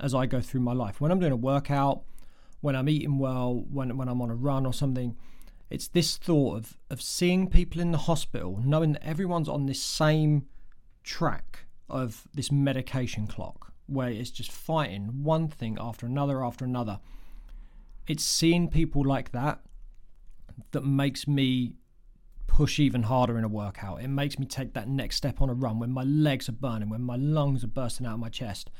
as 0.00 0.14
I 0.14 0.26
go 0.26 0.40
through 0.40 0.60
my 0.60 0.72
life. 0.72 1.00
When 1.00 1.10
I'm 1.10 1.20
doing 1.20 1.32
a 1.32 1.36
workout, 1.36 2.02
when 2.60 2.76
I'm 2.76 2.88
eating 2.88 3.18
well, 3.18 3.64
when 3.70 3.96
when 3.96 4.08
I'm 4.08 4.20
on 4.20 4.30
a 4.30 4.34
run 4.34 4.66
or 4.66 4.72
something, 4.72 5.16
it's 5.70 5.88
this 5.88 6.16
thought 6.16 6.56
of 6.56 6.78
of 6.90 7.02
seeing 7.02 7.48
people 7.48 7.80
in 7.80 7.92
the 7.92 7.98
hospital, 7.98 8.60
knowing 8.64 8.92
that 8.92 9.04
everyone's 9.04 9.48
on 9.48 9.66
this 9.66 9.82
same 9.82 10.46
track 11.02 11.66
of 11.88 12.28
this 12.34 12.52
medication 12.52 13.26
clock 13.26 13.72
where 13.86 14.10
it's 14.10 14.30
just 14.30 14.52
fighting 14.52 15.24
one 15.24 15.48
thing 15.48 15.78
after 15.80 16.06
another 16.06 16.44
after 16.44 16.64
another. 16.64 17.00
It's 18.06 18.22
seeing 18.22 18.68
people 18.68 19.04
like 19.04 19.32
that 19.32 19.60
that 20.72 20.84
makes 20.84 21.26
me 21.26 21.74
push 22.46 22.78
even 22.78 23.04
harder 23.04 23.38
in 23.38 23.44
a 23.44 23.48
workout. 23.48 24.02
It 24.02 24.08
makes 24.08 24.38
me 24.38 24.44
take 24.44 24.74
that 24.74 24.88
next 24.88 25.16
step 25.16 25.40
on 25.40 25.48
a 25.48 25.54
run 25.54 25.78
when 25.78 25.90
my 25.90 26.02
legs 26.02 26.48
are 26.48 26.52
burning, 26.52 26.90
when 26.90 27.02
my 27.02 27.16
lungs 27.16 27.64
are 27.64 27.68
bursting 27.68 28.06
out 28.06 28.14
of 28.14 28.20
my 28.20 28.28
chest. 28.28 28.70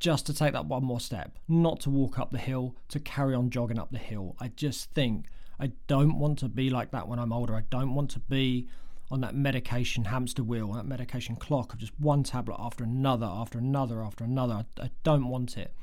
Just 0.00 0.26
to 0.26 0.34
take 0.34 0.54
that 0.54 0.66
one 0.66 0.82
more 0.82 0.98
step, 0.98 1.38
not 1.46 1.80
to 1.80 1.90
walk 1.90 2.18
up 2.18 2.32
the 2.32 2.38
hill, 2.38 2.74
to 2.88 2.98
carry 2.98 3.34
on 3.34 3.50
jogging 3.50 3.78
up 3.78 3.92
the 3.92 3.98
hill. 3.98 4.34
I 4.40 4.48
just 4.48 4.90
think 4.92 5.26
I 5.60 5.72
don't 5.86 6.18
want 6.18 6.38
to 6.38 6.48
be 6.48 6.70
like 6.70 6.90
that 6.90 7.06
when 7.06 7.18
I'm 7.18 7.32
older. 7.32 7.54
I 7.54 7.64
don't 7.68 7.94
want 7.94 8.10
to 8.12 8.18
be 8.18 8.66
on 9.10 9.20
that 9.20 9.34
medication 9.34 10.04
hamster 10.04 10.42
wheel, 10.42 10.72
that 10.72 10.86
medication 10.86 11.36
clock 11.36 11.74
of 11.74 11.80
just 11.80 11.92
one 11.98 12.22
tablet 12.22 12.56
after 12.58 12.82
another, 12.82 13.26
after 13.26 13.58
another, 13.58 14.02
after 14.02 14.24
another. 14.24 14.64
I, 14.78 14.84
I 14.84 14.90
don't 15.02 15.28
want 15.28 15.58
it. 15.58 15.74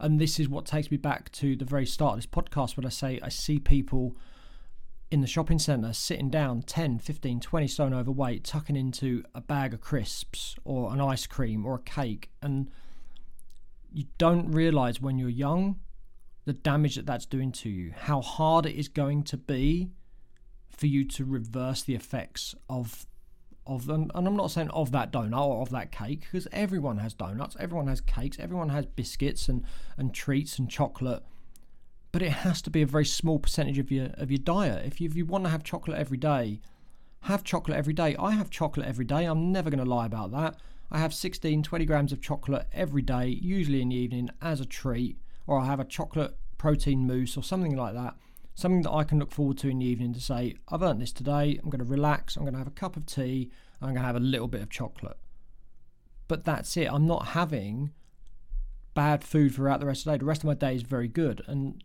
And 0.00 0.20
this 0.20 0.40
is 0.40 0.48
what 0.48 0.66
takes 0.66 0.90
me 0.90 0.96
back 0.96 1.30
to 1.32 1.54
the 1.54 1.64
very 1.64 1.86
start 1.86 2.14
of 2.14 2.18
this 2.18 2.26
podcast 2.26 2.76
when 2.76 2.84
I 2.86 2.88
say 2.88 3.20
I 3.22 3.28
see 3.28 3.60
people 3.60 4.16
in 5.10 5.20
the 5.20 5.26
shopping 5.28 5.60
centre 5.60 5.92
sitting 5.92 6.30
down 6.30 6.62
10, 6.62 6.98
15, 6.98 7.38
20 7.38 7.68
stone 7.68 7.94
overweight, 7.94 8.42
tucking 8.42 8.74
into 8.74 9.22
a 9.34 9.40
bag 9.40 9.72
of 9.72 9.80
crisps 9.80 10.56
or 10.64 10.92
an 10.92 11.00
ice 11.00 11.26
cream 11.26 11.64
or 11.64 11.76
a 11.76 11.82
cake. 11.82 12.30
And 12.42 12.68
you 13.94 14.04
don't 14.18 14.50
realise 14.50 15.00
when 15.00 15.18
you're 15.18 15.28
young 15.28 15.76
the 16.44 16.52
damage 16.52 16.96
that 16.96 17.06
that's 17.06 17.26
doing 17.26 17.52
to 17.52 17.70
you, 17.70 17.92
how 17.96 18.20
hard 18.20 18.66
it 18.66 18.74
is 18.74 18.88
going 18.88 19.22
to 19.24 19.36
be 19.36 19.90
for 20.68 20.86
you 20.86 21.04
to 21.04 21.24
reverse 21.24 21.82
the 21.82 21.94
effects 21.94 22.54
of 22.68 23.06
of 23.66 23.88
and, 23.88 24.10
and 24.14 24.26
I'm 24.26 24.36
not 24.36 24.50
saying 24.50 24.68
of 24.70 24.92
that 24.92 25.10
donut 25.10 25.46
or 25.46 25.62
of 25.62 25.70
that 25.70 25.90
cake 25.90 26.20
because 26.20 26.46
everyone 26.52 26.98
has 26.98 27.14
donuts, 27.14 27.56
everyone 27.58 27.86
has 27.86 28.02
cakes, 28.02 28.38
everyone 28.38 28.68
has 28.68 28.84
biscuits 28.84 29.48
and 29.48 29.64
and 29.96 30.12
treats 30.12 30.58
and 30.58 30.68
chocolate. 30.68 31.22
But 32.12 32.22
it 32.22 32.30
has 32.30 32.60
to 32.62 32.70
be 32.70 32.82
a 32.82 32.86
very 32.86 33.06
small 33.06 33.38
percentage 33.38 33.78
of 33.78 33.90
your 33.90 34.08
of 34.14 34.30
your 34.30 34.38
diet. 34.38 34.84
If 34.84 35.00
you 35.00 35.08
if 35.08 35.16
you 35.16 35.24
want 35.24 35.44
to 35.44 35.50
have 35.50 35.64
chocolate 35.64 35.98
every 35.98 36.18
day, 36.18 36.60
have 37.22 37.42
chocolate 37.42 37.78
every 37.78 37.94
day. 37.94 38.14
I 38.18 38.32
have 38.32 38.50
chocolate 38.50 38.86
every 38.86 39.06
day. 39.06 39.24
I'm 39.24 39.50
never 39.50 39.70
going 39.70 39.82
to 39.82 39.90
lie 39.90 40.06
about 40.06 40.30
that. 40.32 40.56
I 40.94 40.98
have 40.98 41.12
16, 41.12 41.62
20 41.62 41.84
grams 41.84 42.12
of 42.12 42.22
chocolate 42.22 42.68
every 42.72 43.02
day, 43.02 43.26
usually 43.26 43.82
in 43.82 43.90
the 43.90 43.96
evening 43.96 44.30
as 44.40 44.60
a 44.60 44.64
treat, 44.64 45.18
or 45.46 45.58
I 45.58 45.66
have 45.66 45.80
a 45.80 45.84
chocolate 45.84 46.38
protein 46.56 47.06
mousse 47.06 47.36
or 47.36 47.42
something 47.42 47.76
like 47.76 47.94
that 47.94 48.14
something 48.54 48.82
that 48.82 48.92
I 48.92 49.04
can 49.04 49.18
look 49.18 49.32
forward 49.32 49.58
to 49.58 49.68
in 49.68 49.80
the 49.80 49.86
evening 49.86 50.14
to 50.14 50.20
say, 50.20 50.54
I've 50.68 50.82
earned 50.82 51.02
this 51.02 51.12
today, 51.12 51.58
I'm 51.62 51.70
going 51.70 51.80
to 51.80 51.84
relax, 51.84 52.36
I'm 52.36 52.44
going 52.44 52.54
to 52.54 52.58
have 52.58 52.68
a 52.68 52.72
cup 52.72 52.96
of 52.96 53.06
tea, 53.06 53.50
I'm 53.80 53.88
going 53.88 53.96
to 53.96 54.06
have 54.06 54.16
a 54.16 54.20
little 54.20 54.48
bit 54.48 54.62
of 54.62 54.70
chocolate. 54.70 55.18
But 56.28 56.44
that's 56.44 56.76
it. 56.76 56.88
I'm 56.90 57.06
not 57.06 57.28
having 57.28 57.92
bad 58.94 59.24
food 59.24 59.54
throughout 59.54 59.80
the 59.80 59.86
rest 59.86 60.02
of 60.02 60.04
the 60.04 60.12
day. 60.12 60.18
The 60.18 60.24
rest 60.24 60.42
of 60.42 60.46
my 60.46 60.54
day 60.54 60.74
is 60.74 60.82
very 60.82 61.08
good. 61.08 61.42
And 61.46 61.82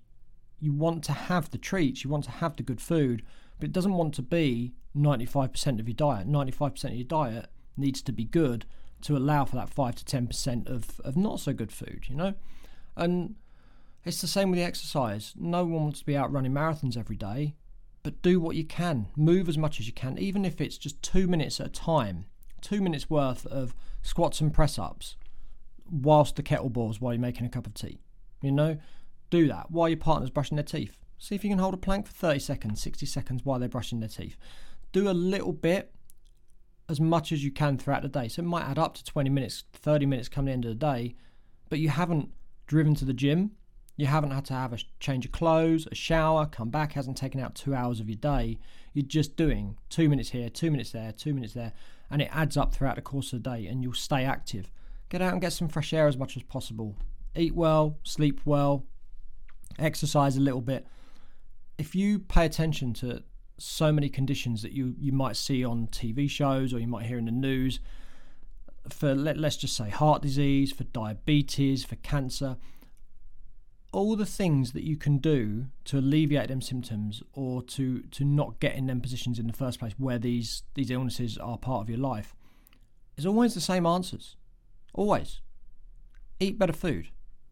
you 0.60 0.72
want 0.72 1.04
to 1.06 1.12
have 1.12 1.50
the 1.50 1.58
treats, 1.58 2.04
you 2.04 2.10
want 2.10 2.26
to 2.26 2.32
have 2.32 2.56
the 2.56 2.64
good 2.64 2.80
food, 2.80 3.24
but 3.60 3.68
it 3.68 3.74
doesn't 3.74 3.94
want 3.94 4.14
to 4.16 4.22
be 4.22 4.74
95% 4.96 5.80
of 5.80 5.88
your 5.88 5.96
diet. 5.96 6.28
95% 6.28 6.84
of 6.86 6.94
your 6.94 7.04
diet 7.04 7.48
needs 7.76 8.02
to 8.04 8.12
be 8.12 8.24
good 8.24 8.66
to 9.02 9.16
allow 9.18 9.46
for 9.46 9.56
that 9.56 9.70
5 9.70 9.96
to 9.96 10.06
10% 10.06 10.68
of, 10.68 11.00
of 11.02 11.16
not 11.16 11.40
so 11.40 11.54
good 11.54 11.72
food, 11.72 12.06
you 12.08 12.16
know? 12.16 12.34
And 12.96 13.36
it's 14.06 14.22
the 14.22 14.28
same 14.28 14.50
with 14.50 14.60
the 14.60 14.66
exercise. 14.66 15.34
No 15.38 15.64
one 15.64 15.84
wants 15.84 16.00
to 16.00 16.06
be 16.06 16.18
out 16.18 16.32
running 16.32 16.52
marathons 16.52 16.98
every 16.98 17.16
day, 17.16 17.56
but 18.04 18.22
do 18.22 18.40
what 18.40 18.56
you 18.56 18.64
can. 18.64 19.08
Move 19.16 19.50
as 19.50 19.58
much 19.58 19.80
as 19.80 19.88
you 19.88 19.94
can, 19.94 20.18
even 20.18 20.46
if 20.46 20.62
it's 20.62 20.78
just 20.78 21.02
two 21.02 21.28
minutes 21.28 21.60
at 21.60 21.68
a 21.68 21.70
time. 21.70 22.26
Two 22.62 22.82
minutes 22.82 23.10
worth 23.10 23.46
of 23.46 23.74
squats 24.02 24.42
and 24.42 24.54
press 24.54 24.78
ups 24.78 25.16
whilst 25.90 26.36
the 26.36 26.44
kettle 26.44 26.70
boils 26.70 27.02
while 27.02 27.14
you're 27.14 27.22
making 27.22 27.46
a 27.46 27.50
cup 27.50 27.66
of 27.66 27.74
tea. 27.74 28.00
You 28.42 28.52
know, 28.52 28.78
do 29.30 29.48
that 29.48 29.72
while 29.72 29.90
your 29.90 29.98
partner's 29.98 30.30
brushing 30.30 30.56
their 30.56 30.64
teeth. 30.64 30.98
See 31.18 31.36
if 31.36 31.44
you 31.44 31.50
can 31.50 31.60
hold 31.60 31.74
a 31.74 31.78
plank 31.78 32.08
for 32.08 32.14
30 32.14 32.40
seconds, 32.40 32.82
60 32.82 33.06
seconds 33.06 33.42
while 33.44 33.60
they're 33.60 33.70
brushing 33.70 34.00
their 34.00 34.10
teeth. 34.10 34.38
Do 34.92 35.10
a 35.10 35.12
little 35.12 35.54
bit 35.54 35.92
as 36.90 37.00
much 37.00 37.32
as 37.32 37.44
you 37.44 37.52
can 37.52 37.78
throughout 37.78 38.02
the 38.02 38.10
day. 38.10 38.28
So 38.28 38.42
it 38.42 38.46
might 38.46 38.66
add 38.66 38.80
up 38.80 38.96
to 38.96 39.04
20 39.04 39.30
minutes, 39.30 39.64
30 39.74 40.06
minutes 40.06 40.28
come 40.28 40.46
the 40.46 40.52
end 40.52 40.66
of 40.66 40.70
the 40.70 40.76
day, 40.76 41.16
but 41.70 41.80
you 41.80 41.90
haven't 41.90 42.30
driven 42.68 42.96
to 42.96 43.06
the 43.06 43.14
gym 43.14 43.52
you 44.00 44.06
haven't 44.06 44.32
had 44.32 44.46
to 44.46 44.54
have 44.54 44.72
a 44.72 44.78
change 45.02 45.26
of 45.26 45.34
clothes, 45.34 45.86
a 45.92 45.94
shower, 45.94 46.46
come 46.46 46.70
back, 46.70 46.94
hasn't 46.94 47.18
taken 47.18 47.42
out 47.42 47.54
two 47.54 47.76
hours 47.76 48.00
of 48.00 48.08
your 48.08 48.16
day. 48.16 48.58
You're 48.94 49.06
just 49.06 49.36
doing 49.36 49.76
two 49.90 50.08
minutes 50.08 50.30
here, 50.30 50.50
two 50.50 50.72
minutes 50.72 50.94
there, 50.94 51.12
two 51.12 51.34
minutes 51.34 51.52
there, 51.52 51.74
and 52.10 52.22
it 52.22 52.30
adds 52.32 52.56
up 52.56 52.74
throughout 52.74 52.96
the 52.96 53.02
course 53.02 53.34
of 53.34 53.44
the 53.44 53.50
day 53.50 53.68
and 53.68 53.84
you'll 53.84 53.94
stay 53.94 54.24
active. 54.24 54.72
Get 55.10 55.22
out 55.22 55.34
and 55.34 55.42
get 55.42 55.52
some 55.52 55.68
fresh 55.68 55.92
air 55.92 56.08
as 56.08 56.16
much 56.16 56.38
as 56.38 56.44
possible. 56.44 56.96
Eat 57.36 57.54
well, 57.54 57.98
sleep 58.04 58.40
well, 58.46 58.86
exercise 59.78 60.38
a 60.38 60.42
little 60.42 60.62
bit. 60.62 60.88
If 61.78 61.94
you 61.94 62.20
pay 62.20 62.46
attention 62.46 62.94
to 62.94 63.22
so 63.62 63.92
many 63.92 64.10
conditions 64.10 64.62
that 64.62 64.72
you, 64.72 64.96
you 65.00 65.12
might 65.12 65.36
see 65.36 65.64
on 65.64 65.88
TV 65.88 66.30
shows 66.30 66.74
or 66.74 66.80
you 66.80 66.88
might 66.88 67.06
hear 67.06 67.18
in 67.18 67.26
the 67.26 67.32
news, 67.32 67.80
for 68.90 69.14
let, 69.14 69.38
let's 69.38 69.58
just 69.58 69.76
say 69.76 69.90
heart 69.90 70.22
disease, 70.22 70.72
for 70.72 70.84
diabetes, 70.86 71.84
for 71.84 71.96
cancer, 71.98 72.58
all 73.92 74.16
the 74.16 74.26
things 74.26 74.72
that 74.74 74.84
you 74.84 74.96
can 74.96 75.18
do 75.18 75.66
to 75.84 75.98
alleviate 75.98 76.48
them 76.48 76.62
symptoms 76.62 77.24
or 77.34 77.64
to 77.64 78.02
to 78.12 78.24
not 78.24 78.60
get 78.60 78.76
in 78.76 78.86
them 78.86 79.02
positions 79.02 79.40
in 79.40 79.48
the 79.48 79.54
first 79.54 79.80
place 79.80 79.94
where 79.98 80.20
these 80.20 80.62
these 80.76 80.92
illnesses 80.92 81.38
are 81.40 81.58
part 81.58 81.82
of 81.82 81.90
your 81.90 81.98
life 81.98 82.36
is 83.18 83.26
always 83.26 83.54
the 83.54 83.62
same 83.62 83.86
answers. 83.86 84.36
Always. 84.94 85.42
Eat 86.40 86.58
better 86.58 86.74
food. 86.74 87.10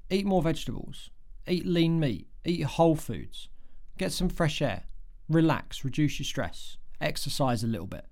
Eat 0.10 0.26
more 0.26 0.42
vegetables. 0.42 1.10
Eat 1.48 1.66
lean 1.66 2.00
meat. 2.00 2.28
Eat 2.46 2.64
whole 2.64 2.96
foods. 2.96 3.50
Get 3.98 4.12
some 4.12 4.30
fresh 4.30 4.62
air 4.62 4.84
relax 5.30 5.84
reduce 5.84 6.20
your 6.20 6.26
stress 6.26 6.78
exercise 7.02 7.64
a 7.64 7.68
little 7.68 7.88
bit 7.88 8.06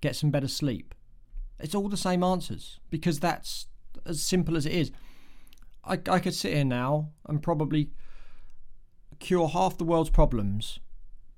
get 0.00 0.16
some 0.16 0.30
better 0.30 0.48
sleep 0.48 0.94
it's 1.60 1.74
all 1.74 1.88
the 1.88 1.96
same 1.96 2.22
answers 2.22 2.78
because 2.90 3.20
that's 3.20 3.66
as 4.06 4.22
simple 4.22 4.56
as 4.56 4.66
it 4.66 4.72
is 4.72 4.90
I, 5.84 5.98
I 6.08 6.18
could 6.18 6.34
sit 6.34 6.52
here 6.52 6.64
now 6.64 7.10
and 7.26 7.42
probably 7.42 7.90
cure 9.18 9.48
half 9.48 9.78
the 9.78 9.84
world's 9.84 10.10
problems 10.10 10.78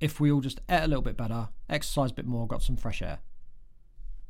if 0.00 0.18
we 0.18 0.32
all 0.32 0.40
just 0.40 0.60
ate 0.68 0.82
a 0.82 0.88
little 0.88 1.02
bit 1.02 1.16
better, 1.16 1.48
exercise 1.68 2.10
a 2.10 2.14
bit 2.14 2.26
more, 2.26 2.46
got 2.46 2.62
some 2.62 2.76
fresh 2.76 3.02
air, 3.02 3.18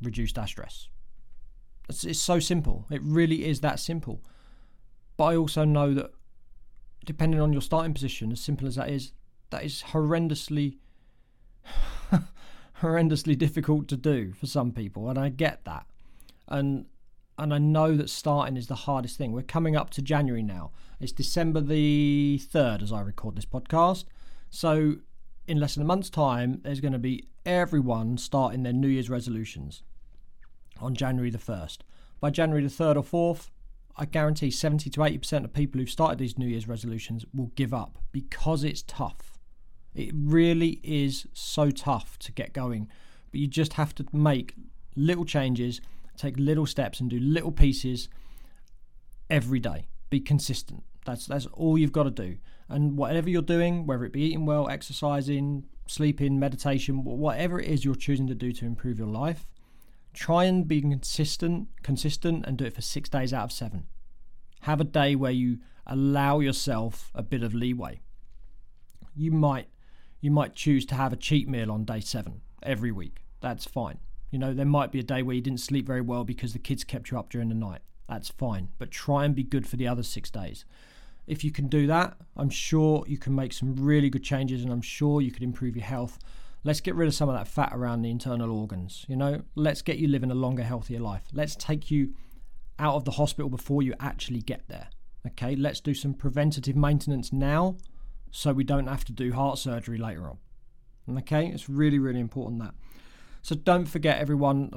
reduced 0.01 0.37
our 0.37 0.47
stress. 0.47 0.89
It's, 1.89 2.03
it's 2.03 2.19
so 2.19 2.39
simple. 2.39 2.85
It 2.91 3.01
really 3.03 3.45
is 3.45 3.61
that 3.61 3.79
simple. 3.79 4.21
But 5.17 5.25
I 5.25 5.35
also 5.37 5.63
know 5.63 5.93
that 5.93 6.11
depending 7.05 7.39
on 7.39 7.53
your 7.53 7.61
starting 7.61 7.93
position, 7.93 8.31
as 8.31 8.41
simple 8.41 8.67
as 8.67 8.75
that 8.75 8.89
is, 8.89 9.13
that 9.51 9.63
is 9.63 9.83
horrendously, 9.91 10.77
horrendously 12.81 13.37
difficult 13.37 13.87
to 13.89 13.97
do 13.97 14.33
for 14.33 14.47
some 14.47 14.71
people, 14.71 15.09
and 15.09 15.19
I 15.19 15.29
get 15.29 15.63
that. 15.65 15.85
And 16.47 16.85
and 17.37 17.53
I 17.53 17.57
know 17.57 17.95
that 17.95 18.09
starting 18.09 18.57
is 18.57 18.67
the 18.67 18.75
hardest 18.75 19.17
thing. 19.17 19.31
We're 19.31 19.41
coming 19.41 19.75
up 19.75 19.89
to 19.91 20.01
January 20.01 20.43
now. 20.43 20.71
It's 20.99 21.11
December 21.11 21.61
the 21.61 22.39
3rd 22.43 22.83
as 22.83 22.91
I 22.91 23.01
record 23.01 23.35
this 23.35 23.45
podcast. 23.45 24.05
So, 24.51 24.97
in 25.47 25.59
less 25.59 25.73
than 25.73 25.81
a 25.81 25.87
month's 25.87 26.11
time, 26.11 26.61
there's 26.63 26.81
going 26.81 26.93
to 26.93 26.99
be 26.99 27.27
everyone 27.45 28.17
starting 28.17 28.61
their 28.61 28.73
New 28.73 28.87
Year's 28.87 29.09
resolutions 29.09 29.81
on 30.79 30.93
January 30.93 31.31
the 31.31 31.39
1st. 31.39 31.79
By 32.19 32.29
January 32.29 32.63
the 32.63 32.69
3rd 32.69 32.97
or 32.97 33.35
4th, 33.35 33.49
I 33.97 34.05
guarantee 34.05 34.51
70 34.51 34.89
to 34.91 34.99
80% 34.99 35.43
of 35.43 35.53
people 35.53 35.79
who've 35.79 35.89
started 35.89 36.19
these 36.19 36.37
New 36.37 36.47
Year's 36.47 36.67
resolutions 36.67 37.25
will 37.33 37.51
give 37.55 37.73
up 37.73 37.97
because 38.11 38.63
it's 38.63 38.83
tough. 38.83 39.30
It 39.93 40.11
really 40.13 40.79
is 40.83 41.27
so 41.33 41.69
tough 41.71 42.17
to 42.19 42.31
get 42.31 42.53
going, 42.53 42.87
but 43.31 43.39
you 43.39 43.47
just 43.47 43.73
have 43.73 43.93
to 43.95 44.05
make 44.13 44.55
little 44.95 45.25
changes 45.25 45.81
Take 46.21 46.37
little 46.37 46.67
steps 46.67 46.99
and 46.99 47.09
do 47.09 47.19
little 47.19 47.51
pieces 47.51 48.07
every 49.27 49.59
day. 49.59 49.87
Be 50.11 50.19
consistent. 50.19 50.83
That's 51.03 51.25
that's 51.25 51.47
all 51.47 51.79
you've 51.79 51.91
got 51.91 52.03
to 52.03 52.11
do. 52.11 52.37
And 52.69 52.95
whatever 52.95 53.27
you're 53.27 53.41
doing, 53.41 53.87
whether 53.87 54.05
it 54.05 54.13
be 54.13 54.21
eating 54.21 54.45
well, 54.45 54.69
exercising, 54.69 55.65
sleeping, 55.87 56.39
meditation, 56.39 57.03
whatever 57.03 57.59
it 57.59 57.67
is 57.67 57.83
you're 57.83 57.95
choosing 57.95 58.27
to 58.27 58.35
do 58.35 58.51
to 58.51 58.65
improve 58.65 58.99
your 58.99 59.07
life, 59.07 59.47
try 60.13 60.43
and 60.43 60.67
be 60.67 60.79
consistent, 60.79 61.69
consistent 61.81 62.45
and 62.45 62.55
do 62.55 62.65
it 62.65 62.75
for 62.75 62.81
6 62.81 63.09
days 63.09 63.33
out 63.33 63.45
of 63.45 63.51
7. 63.51 63.87
Have 64.61 64.79
a 64.79 64.85
day 64.85 65.15
where 65.15 65.31
you 65.31 65.57
allow 65.87 66.39
yourself 66.39 67.11
a 67.15 67.23
bit 67.23 67.41
of 67.41 67.55
leeway. 67.55 67.99
You 69.15 69.31
might 69.31 69.69
You 70.21 70.31
might 70.31 70.55
choose 70.55 70.85
to 70.85 70.95
have 70.95 71.11
a 71.11 71.17
cheat 71.17 71.49
meal 71.49 71.71
on 71.71 71.83
day 71.83 71.99
seven 71.99 72.41
every 72.61 72.91
week. 72.91 73.23
That's 73.41 73.65
fine. 73.65 73.97
You 74.29 74.39
know, 74.39 74.53
there 74.53 74.65
might 74.65 74.91
be 74.91 74.99
a 74.99 75.03
day 75.03 75.23
where 75.23 75.35
you 75.35 75.41
didn't 75.41 75.59
sleep 75.59 75.87
very 75.87 76.01
well 76.01 76.23
because 76.23 76.53
the 76.53 76.59
kids 76.59 76.83
kept 76.83 77.11
you 77.11 77.19
up 77.19 77.29
during 77.29 77.49
the 77.49 77.55
night. 77.55 77.81
That's 78.07 78.29
fine. 78.29 78.69
But 78.77 78.91
try 78.91 79.25
and 79.25 79.35
be 79.35 79.43
good 79.43 79.67
for 79.67 79.75
the 79.75 79.87
other 79.87 80.03
six 80.03 80.29
days. 80.29 80.63
If 81.27 81.43
you 81.43 81.51
can 81.51 81.67
do 81.67 81.87
that, 81.87 82.17
I'm 82.37 82.49
sure 82.49 83.03
you 83.07 83.17
can 83.17 83.35
make 83.35 83.51
some 83.51 83.75
really 83.75 84.09
good 84.09 84.23
changes 84.23 84.63
and 84.63 84.71
I'm 84.71 84.81
sure 84.81 85.21
you 85.21 85.31
could 85.31 85.43
improve 85.43 85.75
your 85.75 85.85
health. 85.85 86.19
Let's 86.63 86.81
get 86.81 86.95
rid 86.95 87.07
of 87.07 87.15
some 87.15 87.29
of 87.29 87.35
that 87.35 87.47
fat 87.47 87.71
around 87.73 88.01
the 88.01 88.11
internal 88.11 88.51
organs. 88.51 89.05
You 89.07 89.15
know, 89.15 89.41
let's 89.55 89.81
get 89.81 89.97
you 89.97 90.07
living 90.07 90.29
a 90.29 90.35
longer, 90.35 90.63
healthier 90.63 90.99
life. 90.99 91.23
Let's 91.33 91.55
take 91.55 91.89
you 91.89 92.13
out 92.77 92.95
of 92.95 93.05
the 93.05 93.11
hospital 93.11 93.49
before 93.49 93.81
you 93.81 93.95
actually 93.99 94.41
get 94.41 94.67
there. 94.67 94.89
Okay, 95.25 95.55
let's 95.55 95.79
do 95.79 95.93
some 95.93 96.13
preventative 96.13 96.75
maintenance 96.75 97.33
now 97.33 97.77
so 98.31 98.53
we 98.53 98.63
don't 98.63 98.87
have 98.87 99.05
to 99.05 99.11
do 99.11 99.33
heart 99.33 99.57
surgery 99.57 99.97
later 99.97 100.27
on. 100.27 100.37
Okay, 101.19 101.47
it's 101.47 101.69
really, 101.69 101.99
really 101.99 102.19
important 102.19 102.61
that. 102.61 102.73
So 103.41 103.55
don't 103.55 103.85
forget, 103.85 104.19
everyone, 104.19 104.71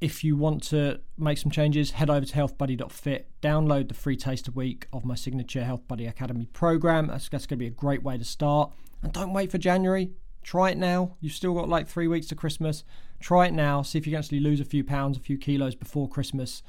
if 0.00 0.22
you 0.22 0.36
want 0.36 0.62
to 0.64 1.00
make 1.16 1.38
some 1.38 1.50
changes, 1.50 1.92
head 1.92 2.10
over 2.10 2.26
to 2.26 2.34
healthbuddy.fit, 2.34 3.30
download 3.40 3.88
the 3.88 3.94
free 3.94 4.16
taste 4.16 4.48
a 4.48 4.50
week 4.50 4.86
of 4.92 5.04
my 5.04 5.14
signature 5.14 5.64
Health 5.64 5.86
Buddy 5.88 6.06
Academy 6.06 6.46
program. 6.46 7.06
That's, 7.06 7.28
that's 7.28 7.46
going 7.46 7.58
to 7.58 7.62
be 7.62 7.68
a 7.68 7.70
great 7.70 8.02
way 8.02 8.18
to 8.18 8.24
start. 8.24 8.72
And 9.02 9.12
don't 9.12 9.32
wait 9.32 9.50
for 9.50 9.58
January. 9.58 10.10
Try 10.42 10.70
it 10.70 10.78
now. 10.78 11.16
You've 11.20 11.32
still 11.32 11.54
got 11.54 11.68
like 11.68 11.88
three 11.88 12.08
weeks 12.08 12.26
to 12.28 12.34
Christmas. 12.34 12.84
Try 13.20 13.46
it 13.46 13.52
now. 13.52 13.82
See 13.82 13.98
if 13.98 14.06
you 14.06 14.12
can 14.12 14.18
actually 14.18 14.40
lose 14.40 14.60
a 14.60 14.64
few 14.64 14.84
pounds, 14.84 15.16
a 15.16 15.20
few 15.20 15.38
kilos 15.38 15.74
before 15.74 16.08
Christmas, 16.08 16.62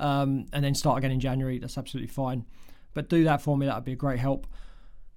um, 0.00 0.46
and 0.52 0.64
then 0.64 0.74
start 0.74 0.98
again 0.98 1.10
in 1.10 1.20
January. 1.20 1.58
That's 1.58 1.76
absolutely 1.76 2.08
fine. 2.08 2.46
But 2.94 3.08
do 3.08 3.24
that 3.24 3.42
for 3.42 3.56
me. 3.56 3.66
That 3.66 3.74
would 3.74 3.84
be 3.84 3.92
a 3.92 3.96
great 3.96 4.18
help. 4.18 4.46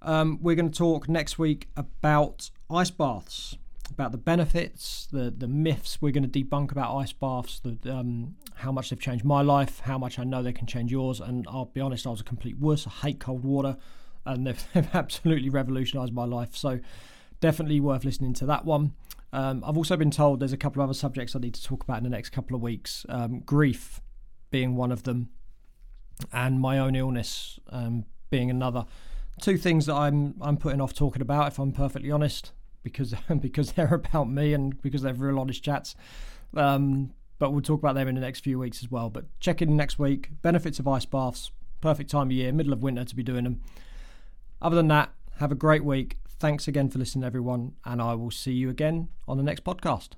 Um, 0.02 0.38
we're 0.42 0.56
going 0.56 0.70
to 0.70 0.76
talk 0.76 1.08
next 1.08 1.38
week 1.38 1.68
about 1.76 2.50
ice 2.70 2.90
baths 2.90 3.56
about 3.92 4.12
the 4.12 4.18
benefits, 4.18 5.06
the 5.12 5.30
the 5.30 5.46
myths. 5.46 6.00
We're 6.00 6.12
going 6.12 6.28
to 6.28 6.44
debunk 6.44 6.72
about 6.72 6.96
ice 6.96 7.12
baths, 7.12 7.60
the 7.60 7.92
um, 7.92 8.36
how 8.54 8.72
much 8.72 8.90
they've 8.90 8.98
changed 8.98 9.24
my 9.24 9.42
life, 9.42 9.80
how 9.80 9.98
much 9.98 10.18
I 10.18 10.24
know 10.24 10.42
they 10.42 10.52
can 10.52 10.66
change 10.66 10.90
yours. 10.90 11.20
And 11.20 11.46
I'll 11.48 11.66
be 11.66 11.80
honest, 11.80 12.06
I 12.06 12.10
was 12.10 12.20
a 12.20 12.24
complete 12.24 12.58
wuss. 12.58 12.86
I 12.86 12.90
hate 12.90 13.20
cold 13.20 13.44
water, 13.44 13.76
and 14.24 14.46
they've, 14.46 14.64
they've 14.72 14.94
absolutely 14.94 15.50
revolutionised 15.50 16.12
my 16.12 16.24
life. 16.24 16.56
So 16.56 16.80
definitely 17.40 17.80
worth 17.80 18.04
listening 18.04 18.34
to 18.34 18.46
that 18.46 18.64
one. 18.64 18.94
Um, 19.32 19.64
I've 19.66 19.76
also 19.76 19.96
been 19.96 20.10
told 20.10 20.40
there's 20.40 20.52
a 20.52 20.58
couple 20.58 20.82
of 20.82 20.88
other 20.88 20.94
subjects 20.94 21.34
I 21.34 21.38
need 21.38 21.54
to 21.54 21.64
talk 21.64 21.84
about 21.84 21.98
in 21.98 22.04
the 22.04 22.10
next 22.10 22.30
couple 22.30 22.54
of 22.54 22.62
weeks. 22.62 23.06
Um, 23.08 23.40
grief 23.40 24.00
being 24.50 24.76
one 24.76 24.92
of 24.92 25.04
them, 25.04 25.30
and 26.32 26.60
my 26.60 26.78
own 26.78 26.94
illness 26.94 27.58
um, 27.70 28.04
being 28.30 28.50
another. 28.50 28.84
Two 29.40 29.56
things 29.56 29.86
that 29.86 29.94
I'm 29.94 30.34
I'm 30.40 30.56
putting 30.56 30.80
off 30.80 30.94
talking 30.94 31.22
about, 31.22 31.48
if 31.48 31.58
I'm 31.58 31.72
perfectly 31.72 32.10
honest 32.10 32.52
because 32.82 33.14
because 33.40 33.72
they're 33.72 33.94
about 33.94 34.28
me 34.28 34.52
and 34.52 34.80
because 34.82 35.02
they're 35.02 35.14
real 35.14 35.38
honest 35.38 35.62
chats. 35.62 35.94
Um, 36.54 37.12
but 37.38 37.50
we'll 37.50 37.62
talk 37.62 37.80
about 37.80 37.94
them 37.94 38.06
in 38.06 38.14
the 38.14 38.20
next 38.20 38.40
few 38.40 38.58
weeks 38.58 38.82
as 38.82 38.90
well. 38.90 39.10
But 39.10 39.24
check 39.40 39.60
in 39.60 39.76
next 39.76 39.98
week. 39.98 40.30
Benefits 40.42 40.78
of 40.78 40.86
ice 40.86 41.04
baths. 41.04 41.50
Perfect 41.80 42.10
time 42.10 42.28
of 42.28 42.32
year, 42.32 42.52
middle 42.52 42.72
of 42.72 42.82
winter 42.82 43.04
to 43.04 43.16
be 43.16 43.24
doing 43.24 43.44
them. 43.44 43.60
Other 44.60 44.76
than 44.76 44.86
that, 44.88 45.10
have 45.38 45.50
a 45.50 45.56
great 45.56 45.84
week. 45.84 46.18
Thanks 46.38 46.68
again 46.68 46.88
for 46.88 46.98
listening, 47.00 47.24
everyone, 47.24 47.72
and 47.84 48.00
I 48.00 48.14
will 48.14 48.30
see 48.30 48.52
you 48.52 48.70
again 48.70 49.08
on 49.26 49.38
the 49.38 49.42
next 49.42 49.64
podcast. 49.64 50.10